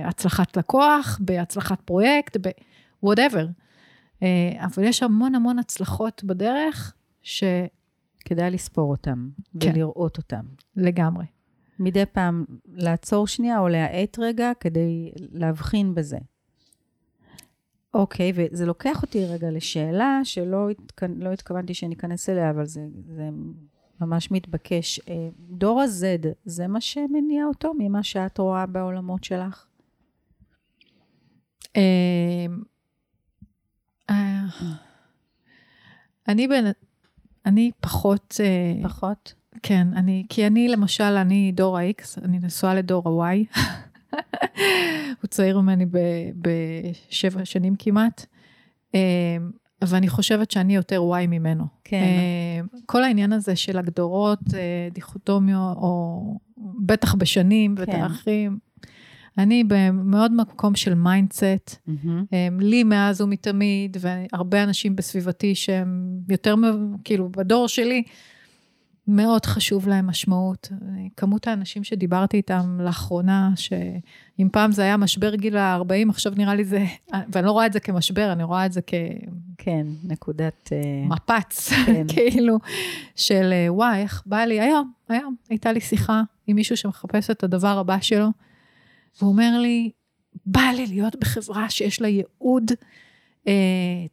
בהצלחת 0.05 0.57
לקוח, 0.57 1.19
בהצלחת 1.21 1.81
פרויקט, 1.81 2.37
ב-whatever. 2.37 3.47
אה, 4.23 4.65
אבל 4.65 4.85
יש 4.85 5.03
המון 5.03 5.35
המון 5.35 5.59
הצלחות 5.59 6.25
בדרך, 6.25 6.95
כדאי 8.25 8.51
לספור 8.51 8.91
אותם, 8.91 9.29
כן. 9.61 9.71
ולראות 9.75 10.17
אותם. 10.17 10.45
שלגמרי. 10.75 11.27
מדי 11.79 12.07
פעם 12.07 12.45
לעצור 12.67 13.27
שנייה 13.27 13.59
או 13.59 13.69
להאט 13.69 14.19
רגע 14.19 14.53
כדי 14.61 15.13
להבחין 15.17 15.95
בזה. 15.95 16.19
אוקיי, 17.95 18.33
וזה 18.35 18.67
לוקח 18.67 19.03
אותי 19.03 19.27
רגע 19.27 19.51
לשאלה 19.51 20.21
שלא 20.25 20.71
התכ... 20.71 21.03
לא 21.17 21.33
התכוונתי 21.33 21.75
שניכנס 21.75 22.29
אליה, 22.29 22.51
אבל 22.51 22.67
זה, 22.67 22.81
זה 23.07 23.29
ממש 24.01 24.31
מתבקש. 24.31 25.01
אה, 25.09 25.29
דור 25.51 25.81
ה-Z, 25.81 26.29
זה 26.45 26.67
מה 26.67 26.81
שמניע 26.81 27.45
אותו 27.45 27.73
ממה 27.79 28.03
שאת 28.03 28.39
רואה 28.39 28.67
בעולמות 28.67 29.25
שלך? 29.25 29.67
אה, 31.77 32.47
אה, 34.11 34.45
אני 36.29 36.49
בין... 36.49 36.67
אני 37.47 37.71
פחות... 37.81 38.41
פחות? 38.83 39.35
כן, 39.63 39.89
אני, 39.97 40.25
כי 40.29 40.47
אני 40.47 40.69
למשל, 40.69 41.05
אני 41.05 41.53
דור 41.53 41.79
ה-X, 41.79 42.25
אני 42.25 42.39
נשואה 42.39 42.75
לדור 42.75 43.25
ה-Y. 43.25 43.59
הוא 45.21 45.29
צעיר 45.29 45.61
ממני 45.61 45.87
בשבע 46.37 47.45
שנים 47.45 47.77
כמעט. 47.79 48.27
ואני 49.83 50.09
חושבת 50.09 50.51
שאני 50.51 50.75
יותר 50.75 51.01
Y 51.01 51.27
ממנו. 51.27 51.65
כן. 51.85 52.03
אה, 52.03 52.79
כל 52.87 53.05
העניין 53.05 53.33
הזה 53.33 53.57
של 53.57 53.79
הגדרות, 53.79 54.41
אה, 54.55 54.89
דיכוטומיות, 54.93 55.77
או 55.77 56.23
בטח 56.87 57.15
בשנים 57.15 57.77
כן. 57.77 57.83
ותארכים, 57.83 58.59
אני 59.39 59.65
במאוד 59.65 60.33
מקום 60.33 60.75
של 60.75 60.95
mindset. 60.95 61.77
הם, 62.33 62.61
לי 62.61 62.85
מאז 62.85 63.21
ומתמיד, 63.21 63.97
והרבה 64.01 64.63
אנשים 64.63 64.97
בסביבתי 64.97 65.55
שהם 65.55 66.21
יותר, 66.29 66.55
כאילו, 67.05 67.29
בדור 67.29 67.69
שלי, 67.69 68.03
מאוד 69.09 69.47
חשוב 69.47 69.89
להם 69.89 70.07
משמעות. 70.07 70.69
כמות 71.17 71.47
האנשים 71.47 71.85
שדיברתי 71.85 72.37
איתם 72.37 72.79
לאחרונה, 72.81 73.51
שאם 73.57 74.49
פעם 74.53 74.73
זה 74.73 74.83
היה 74.83 74.97
משבר 74.97 75.35
גיל 75.35 75.57
ה-40, 75.57 76.11
עכשיו 76.11 76.33
נראה 76.37 76.55
לי 76.55 76.65
זה, 76.65 76.85
ואני 77.33 77.47
לא 77.47 77.51
רואה 77.51 77.67
את 77.67 77.73
זה 77.73 77.81
כמשבר, 77.81 78.33
אני 78.33 78.43
רואה 78.43 78.67
את 78.67 78.73
זה 78.73 78.81
כן, 79.59 79.87
נקודת... 80.05 80.71
אה, 80.73 81.09
כמפץ, 81.09 81.73
כן. 81.87 82.07
כאילו, 82.15 82.59
של 83.17 83.53
אה, 83.53 83.73
וואי, 83.73 84.03
איך 84.03 84.23
בא 84.27 84.45
לי, 84.45 84.61
היום, 84.61 84.93
היום, 85.09 85.37
הייתה 85.51 85.73
לי 85.73 85.81
שיחה 85.81 86.23
עם 86.47 86.57
מישהו 86.57 86.77
שמחפש 86.77 87.31
את 87.31 87.45
הדבר 87.45 87.79
הבא 87.79 88.01
שלו, 88.01 88.29
והוא 89.19 89.33
אומר 89.33 89.59
לי, 89.59 89.91
בא 90.47 90.71
לי 90.77 90.87
להיות 90.87 91.17
בחברה 91.17 91.71
שיש 91.71 92.01
לה 92.01 92.09
ייעוד 92.09 92.73
אה, 93.49 93.53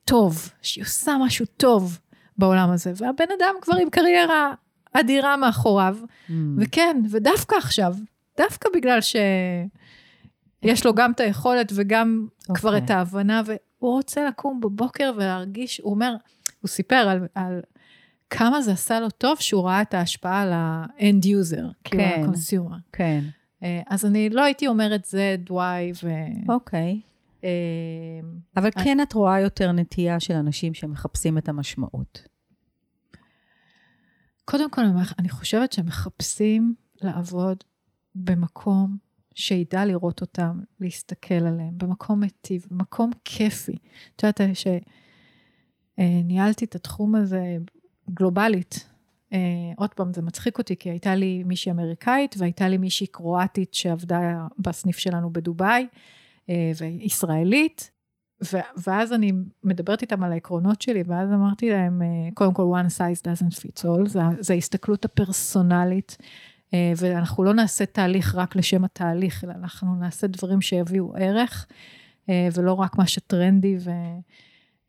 טוב, 0.05 0.49
שהיא 0.61 0.83
עושה 0.83 1.15
משהו 1.25 1.45
טוב 1.57 1.99
בעולם 2.37 2.69
הזה, 2.69 2.91
והבן 2.95 3.25
אדם 3.39 3.55
כבר 3.61 3.75
עם 3.75 3.89
קריירה 3.89 4.53
אדירה 4.93 5.37
מאחוריו, 5.37 5.97
אמ, 6.29 6.57
וכן, 6.59 7.01
ודווקא 7.11 7.55
עכשיו, 7.55 7.95
דווקא 8.37 8.69
בגלל 8.73 8.99
שיש 9.01 10.85
לו 10.85 10.93
גם 10.93 11.11
את 11.11 11.19
היכולת 11.19 11.71
וגם 11.75 12.27
okay. 12.41 12.55
כבר 12.55 12.73
אוקיי. 12.73 12.85
את 12.85 12.89
ההבנה, 12.89 13.41
והוא 13.85 13.95
רוצה 13.95 14.25
לקום 14.27 14.59
בבוקר 14.61 15.11
ולהרגיש, 15.17 15.79
הוא 15.79 15.91
אומר, 15.93 16.15
הוא 16.61 16.69
סיפר 16.69 16.95
על, 16.95 17.27
על 17.35 17.61
כמה 18.29 18.61
זה 18.61 18.71
עשה 18.71 18.99
לו 18.99 19.09
טוב 19.09 19.39
שהוא 19.39 19.63
ראה 19.63 19.81
את 19.81 19.93
ההשפעה 19.93 20.41
על 20.41 20.53
ה-end 20.53 21.25
user, 21.25 21.63
כאילו 21.83 22.03
כן. 22.03 22.23
ה-consumer. 22.25 22.75
כן, 22.93 23.23
אה, 23.63 23.81
אז 23.87 24.05
אני 24.05 24.29
לא 24.29 24.43
הייתי 24.43 24.67
אומרת 24.67 25.05
Z, 25.05 25.49
Y 25.51 25.53
ו... 26.03 26.09
אוקיי. 26.53 27.01
אה, 27.43 27.49
אבל 28.57 28.69
כן 28.83 28.97
את 29.01 29.13
רואה 29.13 29.39
יותר 29.39 29.71
נטייה 29.71 30.19
של 30.19 30.33
אנשים 30.33 30.73
שמחפשים 30.73 31.37
את 31.37 31.49
המשמעות. 31.49 32.27
קודם 34.45 34.69
כל, 34.71 34.81
אני- 34.81 35.01
אני 35.19 35.29
חושבת 35.29 35.71
שהם 35.73 35.85
מחפשים 35.85 36.75
לעבוד 37.01 37.63
במקום 38.15 38.97
שידע 39.35 39.85
לראות 39.85 40.21
אותם, 40.21 40.59
להסתכל 40.79 41.33
עליהם, 41.33 41.77
במקום 41.77 42.19
מיטיב, 42.19 42.65
במקום 42.71 43.11
כיפי. 43.25 43.77
את 44.15 44.23
יודעת 44.23 44.41
שניהלתי 45.97 46.65
את 46.65 46.75
התחום 46.75 47.15
הזה 47.15 47.57
גלובלית. 48.09 48.89
Uh, 49.31 49.37
עוד 49.75 49.93
פעם, 49.93 50.13
זה 50.13 50.21
מצחיק 50.21 50.57
אותי, 50.57 50.75
כי 50.75 50.89
הייתה 50.89 51.15
לי 51.15 51.43
מישהי 51.45 51.71
אמריקאית 51.71 52.35
והייתה 52.37 52.67
לי 52.67 52.77
מישהי 52.77 53.07
קרואטית 53.07 53.73
שעבדה 53.73 54.47
בסניף 54.59 54.97
שלנו 54.97 55.33
בדובאי, 55.33 55.87
uh, 56.45 56.49
וישראלית, 56.77 57.91
ואז 58.83 59.13
אני 59.13 59.31
מדברת 59.63 60.01
איתם 60.01 60.23
על 60.23 60.31
העקרונות 60.31 60.81
שלי, 60.81 61.03
ואז 61.07 61.31
אמרתי 61.31 61.69
להם, 61.69 62.01
קודם 62.33 62.53
כל, 62.53 62.63
one 62.63 62.89
size 62.89 63.21
doesn't 63.21 63.59
fit 63.59 63.85
all, 63.85 64.07
זה, 64.39 64.53
ההסתכלות 64.53 65.05
הפרסונלית 65.05 66.17
אה, 66.21 66.25
ואנחנו 66.97 67.43
לא 67.43 67.53
נעשה 67.53 67.85
תהליך 67.85 68.35
רק 68.35 68.55
לשם 68.55 68.83
התהליך, 68.83 69.43
אלא 69.43 69.53
אנחנו 69.53 69.95
נעשה 69.95 70.27
דברים 70.27 70.61
שיביאו 70.61 71.13
ערך, 71.15 71.65
אה, 72.29 72.47
ולא 72.53 72.73
רק 72.73 72.97
מה 72.97 73.07
שטרנדי. 73.07 73.77
ו... 73.79 73.91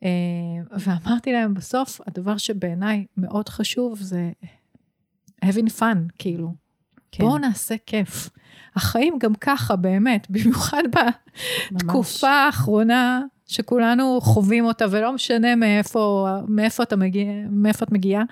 אה, 0.03 0.79
ואמרתי 0.81 1.33
להם 1.33 1.55
בסוף, 1.55 2.01
הדבר 2.07 2.37
שבעיניי 2.37 3.07
מאוד 3.17 3.49
חשוב 3.49 3.99
זה 4.01 4.31
having 5.45 5.81
fun, 5.81 5.99
כאילו. 6.19 6.55
כן. 7.13 7.25
בואו 7.25 7.39
נעשה 7.39 7.75
כיף. 7.87 8.31
החיים 8.77 9.19
גם 9.21 9.35
ככה, 9.35 9.77
באמת, 9.77 10.27
במיוחד 10.31 10.83
בתקופה 11.73 12.31
האחרונה, 12.31 13.23
שכולנו 13.47 14.21
חווים 14.21 14.65
אותה, 14.65 14.85
ולא 14.91 15.13
משנה 15.13 15.57
מאיפה, 15.57 16.29
מאיפה, 16.49 16.83
אתה 16.83 16.97
מגיע, 16.97 17.27
מאיפה 17.51 17.85
את 17.85 17.93
מגיעה. 17.93 18.23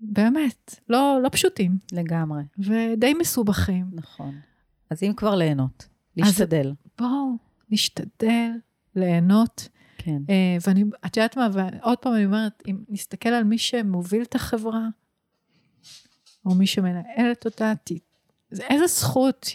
באמת, 0.00 0.80
לא, 0.88 1.18
לא 1.22 1.28
פשוטים. 1.28 1.78
לגמרי. 1.92 2.42
ודי 2.58 3.14
מסובכים. 3.14 3.86
נכון. 3.92 4.34
אז 4.90 5.02
אם 5.02 5.12
כבר 5.16 5.34
ליהנות, 5.34 5.88
להשתדל. 6.16 6.68
אז 6.68 6.90
בואו, 6.98 7.36
נשתדל 7.70 8.50
ליהנות. 8.94 9.68
כן. 9.98 10.22
Uh, 10.26 10.62
ואני, 10.66 10.84
את 11.06 11.16
יודעת 11.16 11.36
מה, 11.36 11.48
ועוד 11.52 11.98
פעם 11.98 12.14
אני 12.14 12.24
אומרת, 12.24 12.62
אם 12.66 12.84
נסתכל 12.88 13.28
על 13.28 13.44
מי 13.44 13.58
שמוביל 13.58 14.22
את 14.22 14.34
החברה, 14.34 14.88
או 16.44 16.54
מי 16.54 16.66
שמנהלת 16.66 17.44
אותה, 17.44 17.72
ת, 17.84 17.90
איזה 18.52 18.86
זכות 18.86 19.46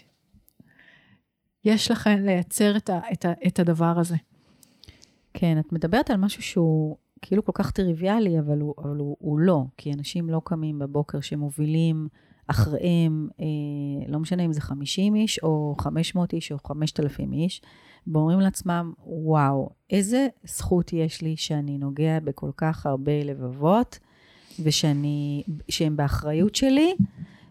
יש 1.64 1.92
לכם 1.92 2.20
לייצר 2.20 2.78
את, 2.78 2.90
ה, 2.90 3.00
את, 3.14 3.26
ה, 3.26 3.32
את 3.48 3.60
הדבר 3.60 4.00
הזה. 4.00 4.16
כן, 5.34 5.60
את 5.60 5.72
מדברת 5.72 6.10
על 6.10 6.18
משהו 6.18 6.44
שהוא 6.44 6.98
כאילו 7.22 7.46
כל 7.46 7.52
כך 7.56 7.72
טריוויאלי, 7.72 8.40
אבל 8.40 8.60
הוא, 8.60 8.74
אבל 8.78 8.98
הוא, 8.98 9.18
הוא 9.20 9.40
לא, 9.40 9.64
כי 9.78 9.94
אנשים 9.94 10.30
לא 10.30 10.42
קמים 10.44 10.80
בבוקר 10.80 11.22
שמובילים 11.22 12.08
אחריהם, 12.48 13.30
אה, 13.40 13.46
לא 14.08 14.20
משנה 14.20 14.46
אם 14.46 14.54
זה 14.54 14.62
50 14.62 15.16
איש, 15.16 15.40
או 15.44 15.76
500 15.80 16.34
איש, 16.34 16.52
או 16.52 16.58
5,000 16.68 17.34
איש, 17.34 17.62
ואומרים 18.08 18.40
לעצמם, 18.40 18.94
וואו, 19.06 19.70
איזה 19.90 20.28
זכות 20.44 20.94
יש 20.94 21.22
לי 21.22 21.38
שאני 21.38 21.78
נוגע 21.78 22.20
בכל 22.20 22.52
כך 22.58 22.86
הרבה 22.86 23.24
לבבות, 23.24 24.00
ושאני, 24.64 25.44
שהם 25.70 25.98
באחריות 25.98 26.56
שלי, 26.56 26.96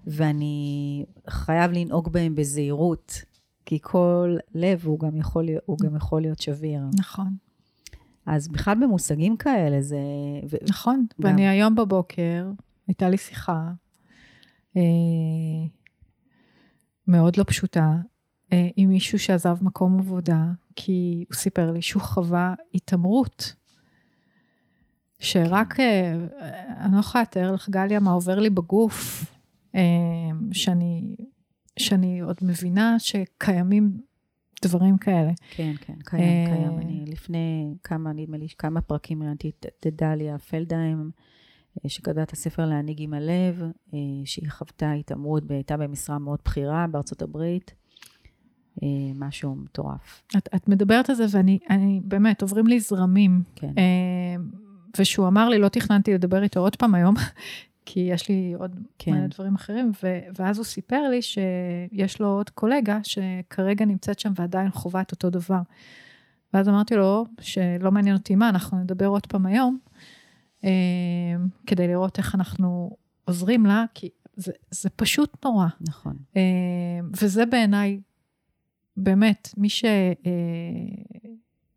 ואני 0.07 1.05
חייב 1.29 1.73
לנהוג 1.73 2.13
בהם 2.13 2.35
בזהירות, 2.35 3.23
כי 3.67 3.79
כל 3.83 4.37
לב 4.55 4.83
הוא 4.85 4.99
גם 4.99 5.17
יכול, 5.17 5.49
הוא 5.67 5.79
גם 5.79 5.97
יכול 5.97 6.23
להיות 6.23 6.41
שביר. 6.41 6.83
נכון. 6.99 7.50
אז 8.27 8.49
בכלל 8.49 8.75
במושגים 8.83 9.37
כאלה 9.37 9.83
זה... 9.83 9.99
נכון, 10.69 11.07
גם... 11.21 11.31
ואני 11.31 11.49
היום 11.49 11.75
בבוקר, 11.75 12.51
הייתה 12.89 13.09
לי 13.09 13.17
שיחה 13.17 13.71
אה, 14.77 14.83
מאוד 17.07 17.37
לא 17.37 17.45
פשוטה 17.45 17.97
אה, 18.53 18.69
עם 18.77 18.89
מישהו 18.89 19.19
שעזב 19.19 19.57
מקום 19.65 19.99
עבודה, 19.99 20.45
כי 20.77 21.25
הוא 21.29 21.37
סיפר 21.37 21.71
לי 21.71 21.83
שהוא 21.83 22.03
חווה 22.03 22.55
התעמרות. 22.75 23.55
שרק, 25.19 25.73
כן. 25.73 26.19
אה, 26.41 26.85
אני 26.85 26.95
לא 26.95 27.01
יכולה 27.01 27.23
לתאר 27.23 27.53
לך, 27.53 27.69
גליה, 27.69 28.01
מה 28.01 28.11
עובר 28.11 28.39
לי 28.39 28.51
בגוף, 28.51 29.25
אה, 29.75 29.81
שאני, 30.53 31.17
שאני 31.79 32.21
עוד 32.21 32.37
מבינה 32.43 32.99
שקיימים 32.99 34.01
דברים 34.65 34.99
כאלה. 34.99 35.31
כן, 35.51 35.73
כן, 35.81 35.95
קיים, 36.05 36.23
אה, 36.23 36.45
קיים. 36.47 36.79
אני 36.79 37.05
לפני 37.07 37.75
כמה, 37.85 38.13
נדמה 38.13 38.37
לי, 38.37 38.47
כמה 38.59 38.81
פרקים 38.81 39.23
ראיתי 39.23 39.51
את 39.61 39.87
דליה 39.87 40.39
פלדהיים, 40.39 41.11
אה, 41.85 41.91
שכתבה 41.91 42.23
את 42.23 42.33
הספר 42.33 42.67
להנהיג 42.67 43.03
עם 43.03 43.15
הלב, 43.15 43.63
אה, 43.95 43.99
שהיא 44.25 44.51
חוותה 44.51 44.93
התעמרות, 44.93 45.51
הייתה 45.51 45.77
במשרה 45.77 46.19
מאוד 46.19 46.39
בכירה 46.45 46.87
בארצות 46.91 47.23
הברית. 47.23 47.75
משהו 49.15 49.55
מטורף. 49.55 50.23
את, 50.37 50.49
את 50.55 50.69
מדברת 50.69 51.11
על 51.11 51.17
זה, 51.17 51.27
ואני 51.31 51.59
אני, 51.71 52.01
באמת, 52.05 52.43
עוברים 52.43 52.67
לי 52.67 52.81
זרמים. 52.81 53.43
כן. 53.55 53.73
ושהוא 54.99 55.29
אמר 55.29 55.49
לי, 55.49 55.59
לא 55.59 55.69
תכננתי 55.69 56.15
לדבר 56.15 56.43
איתו 56.43 56.61
עוד 56.61 56.77
פעם 56.77 56.95
היום, 56.95 57.15
כי 57.93 58.01
יש 58.01 58.29
לי 58.29 58.55
עוד 58.59 58.77
כן. 58.99 59.13
מלא 59.13 59.27
דברים 59.27 59.55
אחרים, 59.55 59.93
ו- 60.03 60.21
ואז 60.39 60.59
הוא 60.59 60.65
סיפר 60.65 61.09
לי 61.09 61.23
שיש 61.23 62.21
לו 62.21 62.29
עוד 62.29 62.51
קולגה 62.51 62.99
שכרגע 63.03 63.85
נמצאת 63.85 64.21
שם 64.21 64.33
ועדיין 64.37 64.71
חווה 64.71 65.01
את 65.01 65.13
אותו 65.13 65.31
דבר. 65.31 65.61
ואז 66.55 66.69
אמרתי 66.69 66.95
לו 66.97 67.27
שלא 67.41 67.91
מעניין 67.91 68.17
אותי 68.17 68.35
מה, 68.35 68.49
אנחנו 68.49 68.79
נדבר 68.79 69.07
עוד 69.07 69.27
פעם 69.27 69.47
היום, 69.47 69.79
אה, 70.65 70.71
כדי 71.67 71.89
לראות 71.89 72.19
איך 72.19 72.35
אנחנו 72.35 72.97
עוזרים 73.25 73.67
לה, 73.67 73.85
כי 73.95 74.09
זה, 74.37 74.53
זה 74.71 74.91
פשוט 74.91 75.45
נורא. 75.45 75.67
נכון. 75.81 76.17
אה, 76.37 76.43
וזה 77.21 77.47
בעיניי, 77.47 78.01
באמת, 78.97 79.49
מי 79.57 79.69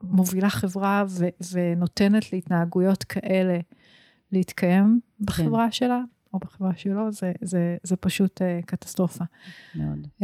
שמובילה 0.04 0.46
אה, 0.48 0.50
חברה 0.50 1.04
ו- 1.10 1.28
ונותנת 1.52 2.34
להתנהגויות 2.34 3.04
כאלה, 3.04 3.60
להתקיים 4.34 5.00
בחברה 5.20 5.66
כן. 5.66 5.72
שלה, 5.72 6.02
או 6.34 6.40
בחברה 6.40 6.72
שלו, 6.76 7.12
זה, 7.12 7.32
זה, 7.42 7.78
זה 7.84 7.96
פשוט 7.96 8.42
uh, 8.42 8.66
קטסטרופה. 8.66 9.24
מאוד. 9.76 10.08
Uh, 10.20 10.24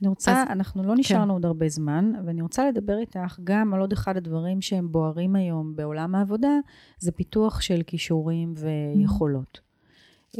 אני 0.00 0.08
רוצה, 0.08 0.42
אז, 0.42 0.48
אנחנו 0.50 0.82
לא 0.82 0.94
נשארנו 0.96 1.24
כן. 1.24 1.30
עוד 1.30 1.44
הרבה 1.44 1.68
זמן, 1.68 2.12
ואני 2.26 2.42
רוצה 2.42 2.68
לדבר 2.68 2.98
איתך 2.98 3.38
גם 3.44 3.74
על 3.74 3.80
עוד 3.80 3.92
אחד 3.92 4.16
הדברים 4.16 4.60
שהם 4.60 4.92
בוערים 4.92 5.36
היום 5.36 5.76
בעולם 5.76 6.14
העבודה, 6.14 6.58
זה 6.98 7.12
פיתוח 7.12 7.60
של 7.60 7.82
כישורים 7.86 8.54
ויכולות. 8.56 9.60
Mm-hmm. 9.60 10.38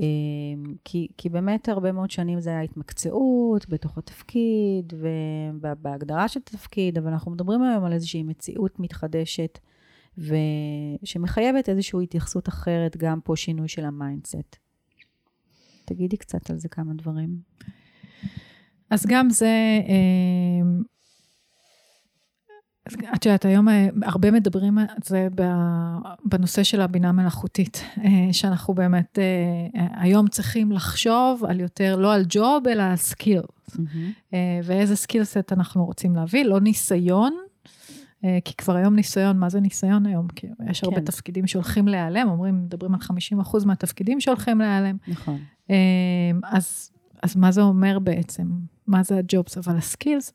כי, 0.85 1.09
כי 1.17 1.29
באמת 1.29 1.69
הרבה 1.69 1.93
מאוד 1.93 2.11
שנים 2.11 2.41
זה 2.41 2.51
היה 2.51 2.61
התמקצעות 2.61 3.69
בתוך 3.69 3.99
התפקיד 3.99 4.93
ובהגדרה 5.63 6.29
של 6.29 6.41
התפקיד, 6.41 6.99
אבל 6.99 7.09
אנחנו 7.09 7.31
מדברים 7.31 7.63
היום 7.63 7.85
על 7.85 7.93
איזושהי 7.93 8.23
מציאות 8.23 8.81
מתחדשת 8.81 9.59
ושמחייבת 10.19 11.69
איזושהי 11.69 12.03
התייחסות 12.03 12.49
אחרת, 12.49 12.97
גם 12.97 13.21
פה 13.21 13.37
שינוי 13.37 13.69
של 13.69 13.85
ה 13.85 13.93
mindset. 13.93 14.57
תגידי 15.85 16.17
קצת 16.17 16.51
על 16.51 16.59
זה 16.59 16.69
כמה 16.69 16.93
דברים. 16.95 17.37
אז 18.91 19.07
גם 19.07 19.31
זה, 19.31 19.81
אה, 19.89 20.63
את 23.15 23.27
יודעת, 23.27 23.45
היום 23.45 23.69
אה, 23.69 23.89
הרבה 24.03 24.31
מדברים 24.31 24.79
על 24.79 24.87
זה 25.05 25.29
בנושא 26.25 26.63
של 26.63 26.81
הבינה 26.81 27.13
מלאכותית, 27.13 27.85
אה, 28.05 28.33
שאנחנו 28.33 28.75
באמת 28.75 29.19
היום 29.75 30.29
צריכים 30.29 30.73
לחשוב 30.73 31.45
על 31.49 31.61
יותר, 31.61 31.97
לא 31.97 32.15
על 32.15 32.25
job, 32.29 32.69
אלא 32.69 32.83
על 32.83 32.97
skill. 32.97 33.43
Mm-hmm. 33.43 34.35
ואיזה 34.65 34.97
skill 34.97 35.32
set 35.32 35.53
אנחנו 35.53 35.85
רוצים 35.85 36.17
להביא, 36.17 36.45
לא 36.45 36.61
ניסיון, 36.61 37.37
כי 38.45 38.55
כבר 38.57 38.77
היום 38.77 38.95
ניסיון, 38.95 39.39
מה 39.39 39.49
זה 39.49 39.61
ניסיון 39.61 40.07
היום? 40.07 40.29
כי 40.29 40.47
יש 40.71 40.85
הרבה 40.85 40.97
כן. 40.97 41.05
תפקידים 41.05 41.47
שהולכים 41.47 41.89
להיעלם, 41.89 42.29
אומרים, 42.29 42.65
מדברים 42.65 42.95
על 42.95 43.01
50% 43.01 43.67
מהתפקידים 43.67 44.21
שהולכים 44.21 44.59
להיעלם. 44.59 44.97
נכון. 45.09 45.39
אה, 45.71 45.77
אז, 46.45 46.91
אז 47.23 47.37
מה 47.37 47.53
זה 47.53 47.63
אומר 47.63 47.99
בעצם? 47.99 48.51
מה 48.87 49.03
זה 49.03 49.19
הג'ובס? 49.19 49.59
אבל 49.59 49.77
הסקילס, 49.77 50.33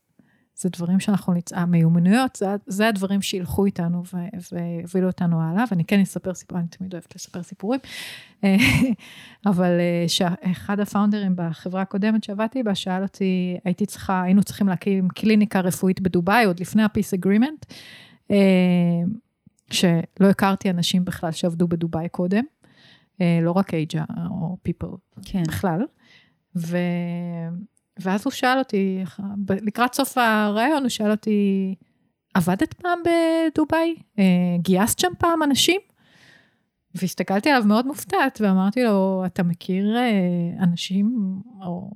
זה 0.58 0.70
דברים 0.70 1.00
שאנחנו 1.00 1.34
נצא, 1.34 1.60
המיומנויות, 1.60 2.36
זה, 2.36 2.46
זה 2.68 2.88
הדברים 2.88 3.22
שילכו 3.22 3.65
איתנו 3.65 4.04
והובילו 4.52 5.08
אותנו 5.08 5.41
הלאה, 5.41 5.63
ואני 5.72 5.86
כן 5.86 6.00
אספר 6.00 6.34
סיפור, 6.34 6.60
אני 6.60 6.68
תמיד 6.68 6.94
אוהבת 6.94 7.15
לספר 7.15 7.44
סיפורים, 7.44 7.80
אה, 8.44 8.56
אבל 9.52 9.72
שאחד 10.08 10.80
הפאונדרים 10.80 11.34
בחברה 11.36 11.82
הקודמת 11.82 12.24
שעבדתי 12.24 12.63
בה, 12.63 12.76
שאל 12.76 13.04
אותי, 13.04 13.58
הייתי 13.65 13.86
צריכה, 13.86 14.22
היינו 14.22 14.44
צריכים 14.44 14.68
להקים 14.68 15.08
קליניקה 15.10 15.60
רפואית 15.60 16.02
בדובאי, 16.02 16.46
עוד 16.46 16.60
לפני 16.60 16.84
ה-peace 16.84 17.20
agreement, 17.20 17.74
אה, 18.32 18.38
שלא 19.72 20.30
הכרתי 20.30 20.70
אנשים 20.70 21.06
בכלל 21.06 21.32
שעבדו 21.32 21.68
בדובאי 21.68 22.10
קודם, 22.10 22.44
אה, 23.22 23.39
לא 23.41 23.52
רק 23.52 23.74
אייג'ה 23.74 24.04
או 24.30 24.58
people, 24.70 24.98
כן. 25.26 25.44
בכלל. 25.48 25.82
ו... 26.56 26.78
ואז 27.99 28.21
הוא 28.25 28.31
שאל 28.31 28.60
אותי, 28.60 29.03
לקראת 29.49 29.93
סוף 29.93 30.17
הרעיון, 30.17 30.81
הוא 30.81 30.89
שאל 30.89 31.12
אותי, 31.12 31.75
עבדת 32.34 32.73
פעם 32.73 32.99
בדובאי? 33.05 33.95
אה, 34.19 34.23
גייסת 34.58 34.99
שם 34.99 35.12
פעם 35.19 35.43
אנשים? 35.43 35.81
והסתכלתי 36.95 37.49
עליו 37.49 37.67
מאוד 37.67 37.88
מופתעת, 37.88 38.41
ואמרתי 38.41 38.84
לו, 38.84 39.23
אתה 39.25 39.43
מכיר 39.43 39.97
אה, 39.97 40.63
אנשים, 40.63 41.39
או 41.62 41.91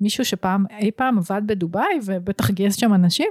מישהו 0.00 0.24
שפעם, 0.24 0.64
אי 0.78 0.90
פעם 0.90 1.18
עבד 1.18 1.42
בדובאי 1.46 1.98
ובטח 2.04 2.50
גייס 2.50 2.76
שם 2.76 2.94
אנשים? 2.94 3.28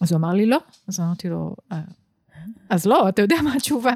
אז 0.00 0.12
הוא 0.12 0.18
אמר 0.18 0.32
לי, 0.32 0.46
לא. 0.46 0.58
אז 0.88 1.00
אמרתי 1.00 1.28
לו, 1.28 1.56
"אה, 1.72 1.80
אז 2.70 2.86
לא, 2.86 3.08
אתה 3.08 3.22
יודע 3.22 3.36
מה 3.44 3.54
התשובה. 3.54 3.92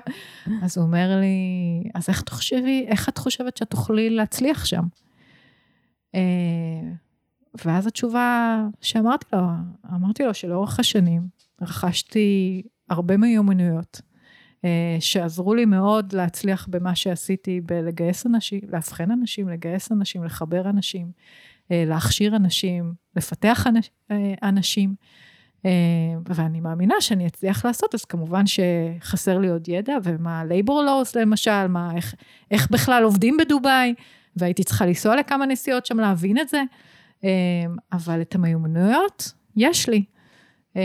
אז 0.63 0.79
הוא 0.79 0.87
אומר 0.87 1.21
לי, 1.21 1.91
אז 1.95 2.09
איך 2.09 2.23
תחשבי, 2.23 2.85
איך 2.89 3.09
את 3.09 3.19
חושבת 3.19 3.57
שאת 3.57 3.71
תוכלי 3.71 4.11
להצליח 4.11 4.65
שם? 4.65 4.83
אה, 6.15 6.21
ואז 7.65 7.87
התשובה 7.87 8.61
שאמרתי 8.81 9.27
לו, 9.33 9.41
אמרתי 9.95 10.25
לו 10.25 10.35
שלאורך 10.35 10.81
השנים 10.81 11.23
רכשתי 11.63 12.63
הרבה 12.91 13.17
מיומנויות, 13.17 14.01
אה, 14.65 14.97
שעזרו 15.01 15.55
לי 15.55 15.65
מאוד 15.65 16.13
להצליח 16.13 16.67
במה 16.71 16.95
שעשיתי, 16.95 17.61
בלגייס 17.61 18.27
אנשים, 18.27 18.61
לאבחן 18.73 19.11
אנשים, 19.11 19.49
לגייס 19.49 19.93
אנשים, 19.93 20.25
לחבר 20.25 20.71
אנשים, 20.71 21.11
אה, 21.73 21.85
להכשיר 21.87 22.37
אנשים, 22.37 22.95
לפתח 23.17 23.67
אנש- 23.67 24.15
אנשים. 24.43 24.95
ואני 26.29 26.61
מאמינה 26.61 26.95
שאני 27.01 27.27
אצליח 27.27 27.65
לעשות, 27.65 27.95
אז 27.95 28.05
כמובן 28.05 28.45
שחסר 28.47 29.39
לי 29.39 29.49
עוד 29.49 29.69
ידע, 29.69 29.97
ומה 30.05 30.43
labor 30.49 30.71
laws 30.71 31.21
למשל, 31.21 31.67
מה, 31.67 31.91
איך, 31.97 32.15
איך 32.51 32.71
בכלל 32.71 33.05
עובדים 33.05 33.37
בדובאי, 33.37 33.95
והייתי 34.37 34.65
צריכה 34.65 34.87
לנסוע 34.87 35.17
לכמה 35.17 35.47
נסיעות 35.47 35.87
שם 35.87 36.01
להבין 36.01 36.39
את 36.39 36.49
זה, 36.49 36.63
אה, 37.25 37.31
אבל 37.93 38.21
את 38.21 38.35
המיומנויות 38.35 39.33
יש 39.57 39.89
לי. 39.89 40.05
אה, 40.77 40.83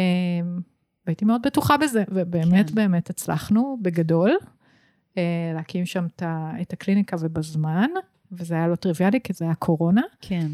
והייתי 1.06 1.26
מאוד 1.26 1.42
בטוחה 1.42 1.78
בזה, 1.78 2.04
ובאמת 2.10 2.70
כן. 2.70 2.76
באמת 2.76 3.10
הצלחנו 3.10 3.78
בגדול 3.82 4.38
אה, 5.18 5.52
להקים 5.54 5.86
שם 5.86 6.06
את 6.62 6.74
הקליניקה 6.74 7.18
ובזמן, 7.20 7.90
וזה 8.32 8.56
היה 8.56 8.68
לא 8.68 8.76
טריוויאלי, 8.76 9.20
כי 9.24 9.34
זה 9.34 9.46
היה 9.46 9.56
קורונה. 9.56 10.02
כן. 10.22 10.48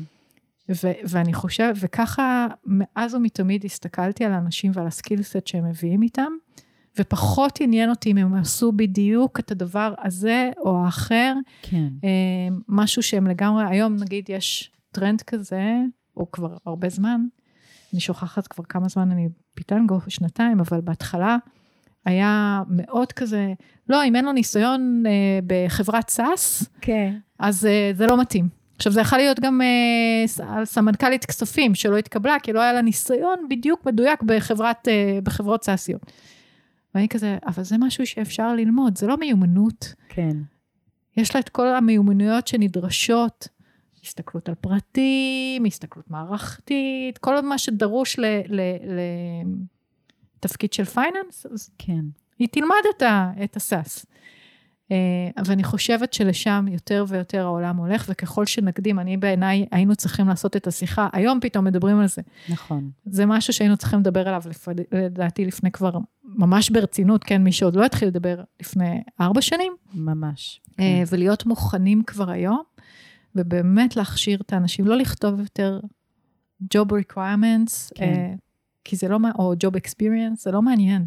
ו- 0.70 0.92
ואני 1.04 1.34
חושבת, 1.34 1.76
וככה 1.80 2.48
מאז 2.66 3.16
ומתמיד 3.16 3.66
הסתכלתי 3.66 4.26
על 4.26 4.34
האנשים 4.34 4.72
ועל 4.76 4.88
ה 4.88 4.94
skill 4.94 5.28
set 5.28 5.48
שהם 5.48 5.70
מביאים 5.70 6.02
איתם, 6.02 6.32
ופחות 7.00 7.62
עניין 7.62 7.90
אותי 7.90 8.12
אם 8.12 8.18
הם 8.18 8.34
עשו 8.34 8.72
בדיוק 8.72 9.40
את 9.40 9.52
הדבר 9.52 9.94
הזה 10.04 10.50
או 10.58 10.86
האחר, 10.86 11.34
כן. 11.62 11.88
אה, 12.04 12.10
משהו 12.68 13.04
שהם 13.04 13.28
לגמרי, 13.28 13.64
היום 13.68 13.96
נגיד 13.96 14.30
יש 14.30 14.72
טרנד 14.92 15.22
כזה, 15.22 15.76
או 16.18 16.32
כבר 16.32 16.58
הרבה 16.66 16.90
זמן, 16.90 17.22
אני 17.94 18.02
שוכחת 18.02 18.48
כבר 18.48 18.64
כמה 18.64 18.88
זמן 18.88 19.12
אני 19.12 19.30
בפיטנגו, 19.54 20.00
שנתיים, 20.08 20.60
אבל 20.60 20.82
בהתחלה 20.82 21.38
היה 22.06 22.62
מאוד 22.70 23.12
כזה, 23.12 23.54
לא, 23.90 24.04
אם 24.06 24.16
אין 24.16 24.26
לו 24.26 24.32
ניסיון 24.32 25.04
אה, 25.08 25.40
בחברת 25.48 26.10
SaaS, 26.10 26.70
כן. 26.82 27.14
אז 27.40 27.66
uh, 27.66 27.98
זה 27.98 28.06
לא 28.08 28.22
מתאים. 28.22 28.50
עכשיו, 28.76 28.94
זה 28.94 29.02
יכול 29.02 29.18
להיות 29.18 29.40
גם 29.40 29.62
על 30.48 30.66
סמנכ"לית 30.66 31.26
כספים 31.26 31.76
שלא 31.76 31.98
התקבלה, 31.98 32.40
כי 32.44 32.54
לא 32.54 32.62
היה 32.62 32.74
לה 32.74 32.82
ניסיון 32.82 33.40
בדיוק 33.50 33.86
מדויק 33.86 34.24
בחברת, 34.24 34.88
uh, 34.88 34.92
בחברות 35.24 35.64
סאסיות. 35.64 36.02
ואני 36.96 37.10
כזה, 37.10 37.38
אבל 37.46 37.64
זה 37.64 37.78
משהו 37.78 38.06
שאפשר 38.06 38.56
ללמוד, 38.56 38.98
זה 38.98 39.08
לא 39.08 39.18
מיומנות. 39.18 39.94
כן. 40.10 40.38
יש 41.18 41.36
לה 41.36 41.42
את 41.42 41.50
כל 41.50 41.68
המיומנויות 41.68 42.48
שנדרשות, 42.48 43.48
הסתכלות 44.04 44.50
על 44.50 44.56
פרטים, 44.56 45.66
הסתכלות 45.66 46.10
מערכתית, 46.10 47.18
כל 47.18 47.42
מה 47.42 47.58
שדרוש 47.58 48.20
לתפקיד 50.40 50.74
של 50.74 50.86
פייננס, 50.86 51.46
אז 51.46 51.70
כן. 51.78 52.06
היא 52.40 52.48
תלמד 52.52 52.84
את, 52.98 53.02
ה, 53.02 53.32
את 53.44 53.56
הסאס. 53.56 54.06
אה, 54.92 54.98
ואני 55.46 55.64
חושבת 55.64 56.14
שלשם 56.14 56.66
יותר 56.72 57.06
ויותר 57.08 57.46
העולם 57.46 57.78
הולך, 57.78 58.06
וככל 58.10 58.46
שנקדים, 58.46 59.00
אני 59.00 59.18
בעיניי 59.18 59.66
היינו 59.72 59.96
צריכים 59.96 60.28
לעשות 60.28 60.56
את 60.56 60.68
השיחה, 60.68 61.08
היום 61.14 61.40
פתאום 61.42 61.66
מדברים 61.66 62.00
על 62.00 62.08
זה. 62.08 62.22
נכון. 62.50 62.90
זה 63.06 63.26
משהו 63.26 63.54
שהיינו 63.54 63.78
צריכים 63.78 64.00
לדבר 64.00 64.28
עליו, 64.28 64.42
לפ- 64.50 64.68
לדעתי 64.92 65.46
לפני 65.46 65.72
כבר, 65.72 65.98
ממש 66.24 66.70
ברצינות, 66.70 67.24
כן, 67.24 67.44
מי 67.44 67.52
שעוד 67.52 67.76
לא 67.76 67.86
התחיל 67.86 68.08
לדבר 68.08 68.44
לפני 68.62 69.02
ארבע 69.22 69.42
שנים, 69.42 69.74
ממש. 69.94 70.62
אה, 70.80 71.04
ולהיות 71.10 71.46
מוכנים 71.46 72.04
כבר 72.08 72.30
היום, 72.30 72.62
ובאמת 73.36 73.96
להכשיר 73.96 74.40
את 74.42 74.54
האנשים, 74.54 74.88
לא 74.88 74.98
לכתוב 74.98 75.40
יותר 75.40 75.80
job 76.64 76.88
requirements, 76.92 77.92
כן. 77.96 78.04
אה, 78.04 78.34
כי 78.84 78.96
זה 78.96 79.08
לא, 79.08 79.18
או 79.40 79.54
job 79.54 79.78
experience, 79.78 80.36
זה 80.42 80.52
לא 80.52 80.62
מעניין. 80.62 81.06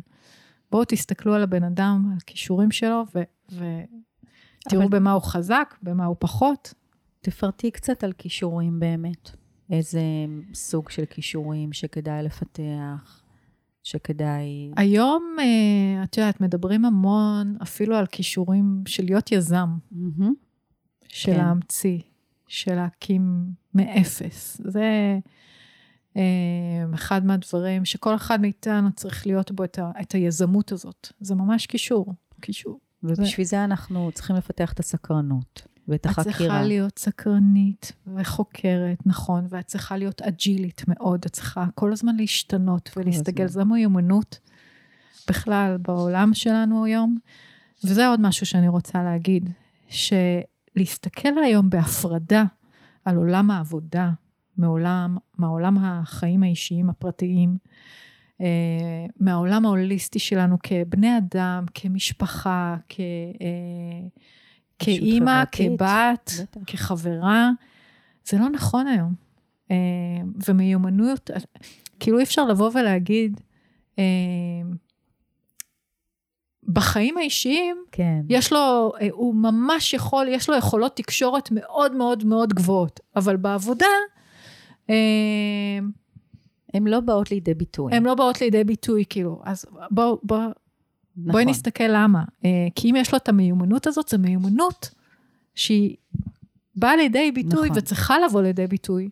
בואו 0.73 0.85
תסתכלו 0.85 1.35
על 1.35 1.43
הבן 1.43 1.65
אדם, 1.65 2.09
על 2.13 2.19
הכישורים 2.23 2.71
שלו, 2.71 3.05
ו- 3.15 3.23
ותראו 3.53 4.83
אבל- 4.83 4.89
במה 4.91 5.13
הוא 5.13 5.23
חזק, 5.23 5.75
במה 5.83 6.05
הוא 6.05 6.17
פחות. 6.19 6.75
תפרטי 7.21 7.71
קצת 7.71 8.05
על 8.05 8.13
כישורים 8.13 8.81
באמת. 8.81 9.31
איזה 9.71 10.01
סוג 10.55 10.91
של 10.91 11.05
כישורים 11.05 11.73
שכדאי 11.73 12.23
לפתח, 12.23 13.23
שכדאי... 13.83 14.71
היום, 14.77 15.37
אה, 15.39 16.05
את 16.05 16.17
יודעת, 16.17 16.41
מדברים 16.41 16.85
המון 16.85 17.57
אפילו 17.63 17.97
על 17.97 18.07
כישורים 18.07 18.83
של 18.87 19.05
להיות 19.05 19.33
יזם, 19.33 19.69
מהמם. 19.91 20.35
של 21.09 21.33
כן. 21.33 21.39
להמציא, 21.39 21.99
של 22.49 22.75
להקים 22.75 23.47
מאפס. 23.75 24.61
זה 24.65 25.19
אה, 26.17 26.85
אחד 26.95 27.27
מהדברים 27.27 27.85
שכל 27.85 28.15
אחד 28.15 28.41
מאיתנו 28.41 28.93
צריך 28.93 29.27
להיות 29.27 29.51
בו 29.53 29.65
את, 29.65 29.79
ה, 29.79 29.91
את 30.01 30.13
היזמות 30.13 30.73
הזאת. 30.73 31.09
זה 31.21 31.35
ממש 31.35 31.67
קישור, 31.67 32.15
קישור. 32.41 32.81
ובשביל 33.05 33.47
זה 33.47 33.65
אנחנו 33.65 34.11
צריכים 34.15 34.37
לפתח 34.37 34.73
את 34.73 34.81
הסקרנות 34.81 35.67
ואת 35.89 36.01
את 36.01 36.07
החקירה. 36.07 36.35
צריכה 36.35 36.63
להיות 36.63 36.99
סקרנית 36.99 37.93
וחוקרת, 38.15 39.07
נכון, 39.07 39.47
ואת 39.49 39.67
צריכה 39.67 39.97
להיות 39.97 40.23
אג'ילית 40.23 40.83
מאוד, 40.89 41.23
את 41.27 41.33
צריכה 41.33 41.67
כל 41.75 41.93
הזמן 41.93 42.17
להשתנות 42.17 42.91
ולהסתגל. 42.97 43.47
זו 43.47 43.65
מיומנות 43.65 44.39
בכלל 45.29 45.77
בעולם 45.83 46.35
שלנו 46.35 46.85
היום. 46.85 47.19
וזה 47.85 48.07
עוד 48.09 48.21
משהו 48.21 48.47
שאני 48.47 48.69
רוצה 48.69 49.03
להגיד, 49.03 49.51
שלהסתכל 49.89 51.39
היום 51.45 51.71
בהפרדה 51.71 52.45
על 53.05 53.17
עולם 53.17 53.51
העבודה, 53.51 54.11
מעולם, 54.57 55.17
מהעולם 55.39 55.79
החיים 55.81 56.43
האישיים 56.43 56.91
הפרטיים, 56.91 57.57
מהעולם 59.21 59.67
ההוליסטי 59.67 60.19
שלנו 60.19 60.57
כבני 60.63 61.19
אדם, 61.19 61.65
כמשפחה, 61.75 62.77
כ... 62.89 63.01
אה, 63.41 64.09
כאימא, 64.79 65.45
כבת, 65.53 66.33
בטח. 66.43 66.61
כחברה, 66.67 67.51
זה 68.25 68.39
לא 68.39 68.49
נכון 68.49 68.87
היום. 68.87 69.15
אה, 69.71 69.77
ומיומנויות, 70.49 71.31
כאילו 72.01 72.19
אי 72.19 72.23
אפשר 72.23 72.45
לבוא 72.45 72.71
ולהגיד, 72.75 73.41
אה, 73.99 74.05
בחיים 76.69 77.17
האישיים, 77.17 77.77
כן. 77.93 78.21
יש 78.29 78.53
לו, 78.53 78.93
אה, 79.01 79.09
הוא 79.13 79.35
ממש 79.35 79.95
יכול, 79.95 80.27
יש 80.29 80.49
לו 80.49 80.57
יכולות 80.57 80.97
תקשורת 80.97 81.49
מאוד 81.53 81.95
מאוד 81.95 82.25
מאוד 82.25 82.55
גבוהות, 82.55 83.01
אבל 83.17 83.37
בעבודה, 83.37 83.87
אה, 84.91 85.79
הן 86.75 86.87
לא 86.87 87.01
באות 87.01 87.31
לידי 87.31 87.55
ביטוי. 87.55 87.95
הן 87.95 88.03
לא 88.03 88.15
באות 88.15 88.41
לידי 88.41 88.65
ביטוי, 88.65 89.05
כאילו, 89.09 89.41
אז 89.45 89.67
בואו, 89.91 90.19
בוא, 90.23 90.39
נכון. 90.39 91.33
בואי 91.33 91.45
נסתכל 91.45 91.85
למה. 91.89 92.25
אה, 92.45 92.67
כי 92.75 92.91
אם 92.91 92.97
יש 92.97 93.13
לו 93.13 93.19
את 93.19 93.29
המיומנות 93.29 93.87
הזאת, 93.87 94.09
זו 94.09 94.19
מיומנות 94.19 94.95
שהיא 95.55 95.97
באה 96.77 96.97
לידי 96.97 97.33
ביטוי 97.33 97.69
נכון. 97.69 97.79
וצריכה 97.79 98.19
לבוא 98.19 98.43
לידי 98.43 98.67
ביטוי 98.67 99.11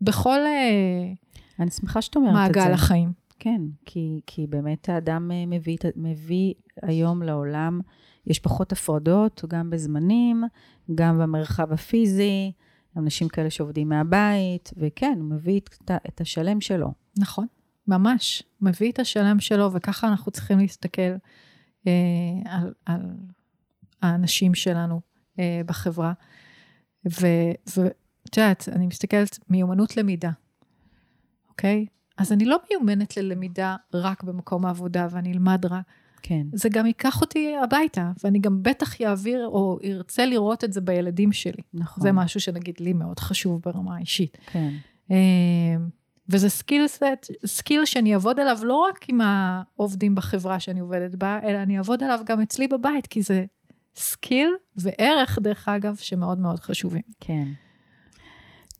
בכל 0.00 0.38
אה, 0.38 1.12
אני 1.58 1.70
שמחה 1.70 2.02
שאת 2.02 2.16
אומרת 2.16 2.50
את 2.50 2.54
זה. 2.54 2.60
מעגל 2.60 2.72
החיים. 2.72 3.12
כן, 3.38 3.60
כי, 3.86 4.20
כי 4.26 4.46
באמת 4.46 4.88
האדם 4.88 5.30
אה, 5.30 5.46
מביא, 5.46 5.76
מביא 5.96 6.54
היום 6.82 7.22
לעולם, 7.22 7.80
יש 8.26 8.38
פחות 8.38 8.72
הפרדות, 8.72 9.44
גם 9.48 9.70
בזמנים, 9.70 10.44
גם 10.94 11.18
במרחב 11.18 11.72
הפיזי, 11.72 12.52
אנשים 12.96 13.28
כאלה 13.28 13.50
שעובדים 13.50 13.88
מהבית, 13.88 14.70
וכן, 14.76 15.18
הוא 15.20 15.30
מביא 15.30 15.60
את, 15.60 15.90
את 16.08 16.20
השלם 16.20 16.60
שלו. 16.60 16.92
נכון, 17.18 17.46
ממש. 17.88 18.42
מביא 18.60 18.92
את 18.92 18.98
השלם 18.98 19.40
שלו, 19.40 19.72
וככה 19.72 20.08
אנחנו 20.08 20.32
צריכים 20.32 20.58
להסתכל 20.58 21.12
אה, 21.86 21.92
על, 22.44 22.74
על 22.86 23.00
האנשים 24.02 24.54
שלנו 24.54 25.00
אה, 25.38 25.60
בחברה. 25.66 26.12
ואת 27.04 28.36
יודעת, 28.36 28.68
אני 28.72 28.86
מסתכלת, 28.86 29.38
מיומנות 29.48 29.96
למידה, 29.96 30.30
אוקיי? 31.48 31.86
אז 32.18 32.32
אני 32.32 32.44
לא 32.44 32.58
מיומנת 32.70 33.16
ללמידה 33.16 33.76
רק 33.94 34.22
במקום 34.22 34.66
העבודה, 34.66 35.06
ואני 35.10 35.32
אלמד 35.32 35.66
רק. 35.66 35.84
כן, 36.22 36.46
זה 36.52 36.68
גם 36.68 36.86
ייקח 36.86 37.20
אותי 37.20 37.56
הביתה, 37.62 38.10
ואני 38.24 38.38
גם 38.38 38.62
בטח 38.62 39.00
יעביר 39.00 39.46
או 39.46 39.78
ארצה 39.84 40.26
לראות 40.26 40.64
את 40.64 40.72
זה 40.72 40.80
בילדים 40.80 41.32
שלי. 41.32 41.62
נכון. 41.74 42.02
זה 42.02 42.12
משהו 42.12 42.40
שנגיד 42.40 42.74
לי 42.80 42.92
מאוד 42.92 43.18
חשוב 43.18 43.62
ברמה 43.64 43.96
האישית. 43.96 44.38
כן, 44.46 44.70
אה, 45.10 45.16
וזה 46.28 46.48
skill 46.48 46.86
set, 46.88 47.30
skill 47.46 47.84
שאני 47.84 48.14
אעבוד 48.14 48.40
עליו 48.40 48.58
לא 48.62 48.86
רק 48.88 49.08
עם 49.08 49.20
העובדים 49.20 50.14
בחברה 50.14 50.60
שאני 50.60 50.80
עובדת 50.80 51.14
בה, 51.14 51.40
אלא 51.42 51.58
אני 51.58 51.78
אעבוד 51.78 52.02
עליו 52.02 52.20
גם 52.26 52.40
אצלי 52.40 52.68
בבית, 52.68 53.06
כי 53.06 53.22
זה 53.22 53.44
skill 53.96 54.50
וערך, 54.76 55.38
דרך 55.42 55.68
אגב, 55.68 55.96
שמאוד 55.96 56.38
מאוד 56.38 56.60
חשובים. 56.60 57.02
כן. 57.20 57.48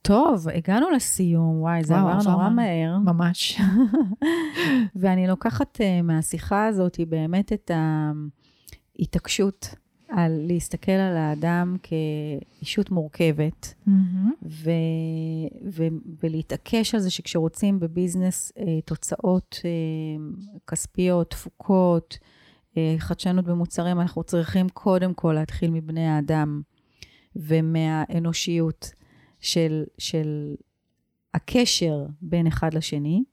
טוב, 0.03 0.49
הגענו 0.49 0.91
לסיום, 0.91 1.61
וואי, 1.61 1.85
זה 1.85 1.97
עבר 1.99 2.19
נורא 2.31 2.49
מה- 2.49 2.51
מהר. 2.51 2.99
ממש. 2.99 3.61
ואני 5.01 5.27
לוקחת 5.27 5.77
uh, 5.81 6.03
מהשיחה 6.03 6.67
הזאת 6.67 7.01
באמת 7.09 7.53
את 7.53 7.71
ההתעקשות 8.99 9.75
על 10.09 10.33
להסתכל 10.47 10.93
על 10.93 11.17
האדם 11.17 11.77
כאישות 11.83 12.91
מורכבת, 12.91 13.75
ו, 14.43 14.71
ו, 15.73 15.83
ולהתעקש 16.23 16.95
על 16.95 17.01
זה 17.01 17.11
שכשרוצים 17.11 17.81
בביזנס 17.81 18.53
uh, 18.57 18.61
תוצאות 18.85 19.57
uh, 19.61 20.61
כספיות, 20.67 21.31
תפוקות, 21.31 22.19
חדשנות 22.99 23.45
במוצרים, 23.45 24.01
אנחנו 24.01 24.23
צריכים 24.23 24.69
קודם 24.69 25.15
כל 25.15 25.33
להתחיל 25.33 25.71
מבני 25.71 26.09
האדם 26.09 26.63
ומהאנושיות 27.37 28.91
של, 29.41 29.85
של 29.99 30.55
הקשר 31.35 32.07
בין 32.23 32.47
אחד 32.47 32.75
לשני. 32.75 33.25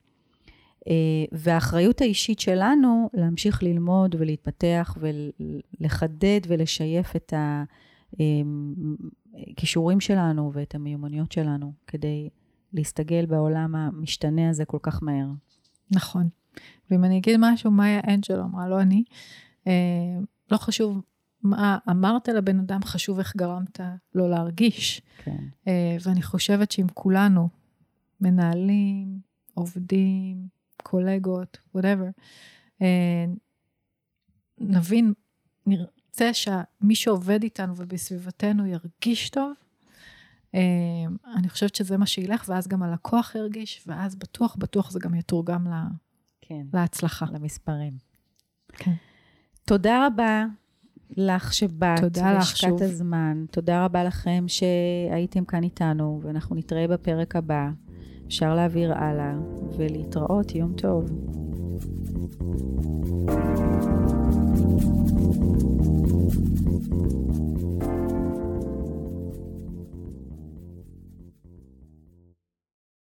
אה, 0.87 1.25
והאחריות 1.31 2.01
האישית 2.01 2.39
שלנו 2.39 3.09
להמשיך 3.13 3.63
ללמוד 3.63 4.15
ולהתפתח 4.19 4.97
ולחדד 4.99 6.39
ולשייף 6.47 7.15
את 7.15 7.33
הכישורים 9.33 9.99
שלנו 9.99 10.51
ואת 10.53 10.75
המיומנויות 10.75 11.31
שלנו 11.31 11.73
כדי 11.87 12.29
להסתגל 12.73 13.25
בעולם 13.25 13.75
המשתנה 13.75 14.49
הזה 14.49 14.65
כל 14.65 14.79
כך 14.81 15.03
מהר. 15.03 15.27
נכון. 15.91 16.29
ואם 16.91 17.03
אני 17.03 17.17
אגיד 17.17 17.35
משהו, 17.39 17.71
מאיה 17.71 18.01
אנג'לו 18.07 18.43
אמרה, 18.43 18.67
לא 18.67 18.81
אני, 18.81 19.03
אה, 19.67 19.73
לא 20.51 20.57
חשוב 20.57 21.01
מה 21.43 21.77
אמרת 21.89 22.27
לבן 22.27 22.59
אדם, 22.59 22.83
חשוב 22.83 23.19
איך 23.19 23.35
גרמת 23.35 23.79
לו 24.15 24.29
להרגיש. 24.29 25.01
כן. 25.17 25.43
אה, 25.67 25.97
ואני 26.03 26.21
חושבת 26.21 26.71
שאם 26.71 26.87
כולנו, 26.93 27.49
מנהלים, 28.21 29.19
עובדים, 29.53 30.47
קולגות, 30.83 31.57
whatever, 31.77 32.21
אה, 32.81 33.25
נבין, 34.57 35.13
נרצה 35.65 36.33
שמי 36.33 36.95
שעובד 36.95 37.43
איתנו 37.43 37.73
ובסביבתנו 37.77 38.65
ירגיש 38.65 39.29
טוב, 39.29 39.53
אה, 40.55 41.05
אני 41.35 41.49
חושבת 41.49 41.75
שזה 41.75 41.97
מה 41.97 42.05
שילך, 42.05 42.45
ואז 42.47 42.67
גם 42.67 42.83
הלקוח 42.83 43.35
ירגיש, 43.35 43.83
ואז 43.87 44.15
בטוח, 44.15 44.55
בטוח 44.55 44.91
זה 44.91 44.99
גם 44.99 45.15
יתורגם 45.15 45.67
לה, 45.67 45.83
כן. 46.41 46.65
להצלחה. 46.73 47.25
למספרים. 47.33 47.97
כן. 48.73 48.93
תודה 49.65 50.07
רבה 50.07 50.45
לך 51.17 51.53
שבאת 51.53 51.99
תודה 51.99 52.31
לך 52.31 52.37
והשקעת 52.37 52.69
שוב. 52.69 52.83
הזמן. 52.83 53.45
תודה 53.51 53.85
רבה 53.85 54.03
לכם 54.03 54.45
שהייתם 54.47 55.45
כאן 55.45 55.63
איתנו, 55.63 56.21
ואנחנו 56.23 56.55
נתראה 56.55 56.87
בפרק 56.87 57.35
הבא. 57.35 57.69
אפשר 58.27 58.55
להעביר 58.55 58.93
הלאה 58.93 59.33
ולהתראות, 59.77 60.55
יום 60.55 60.73
טוב. 60.73 61.05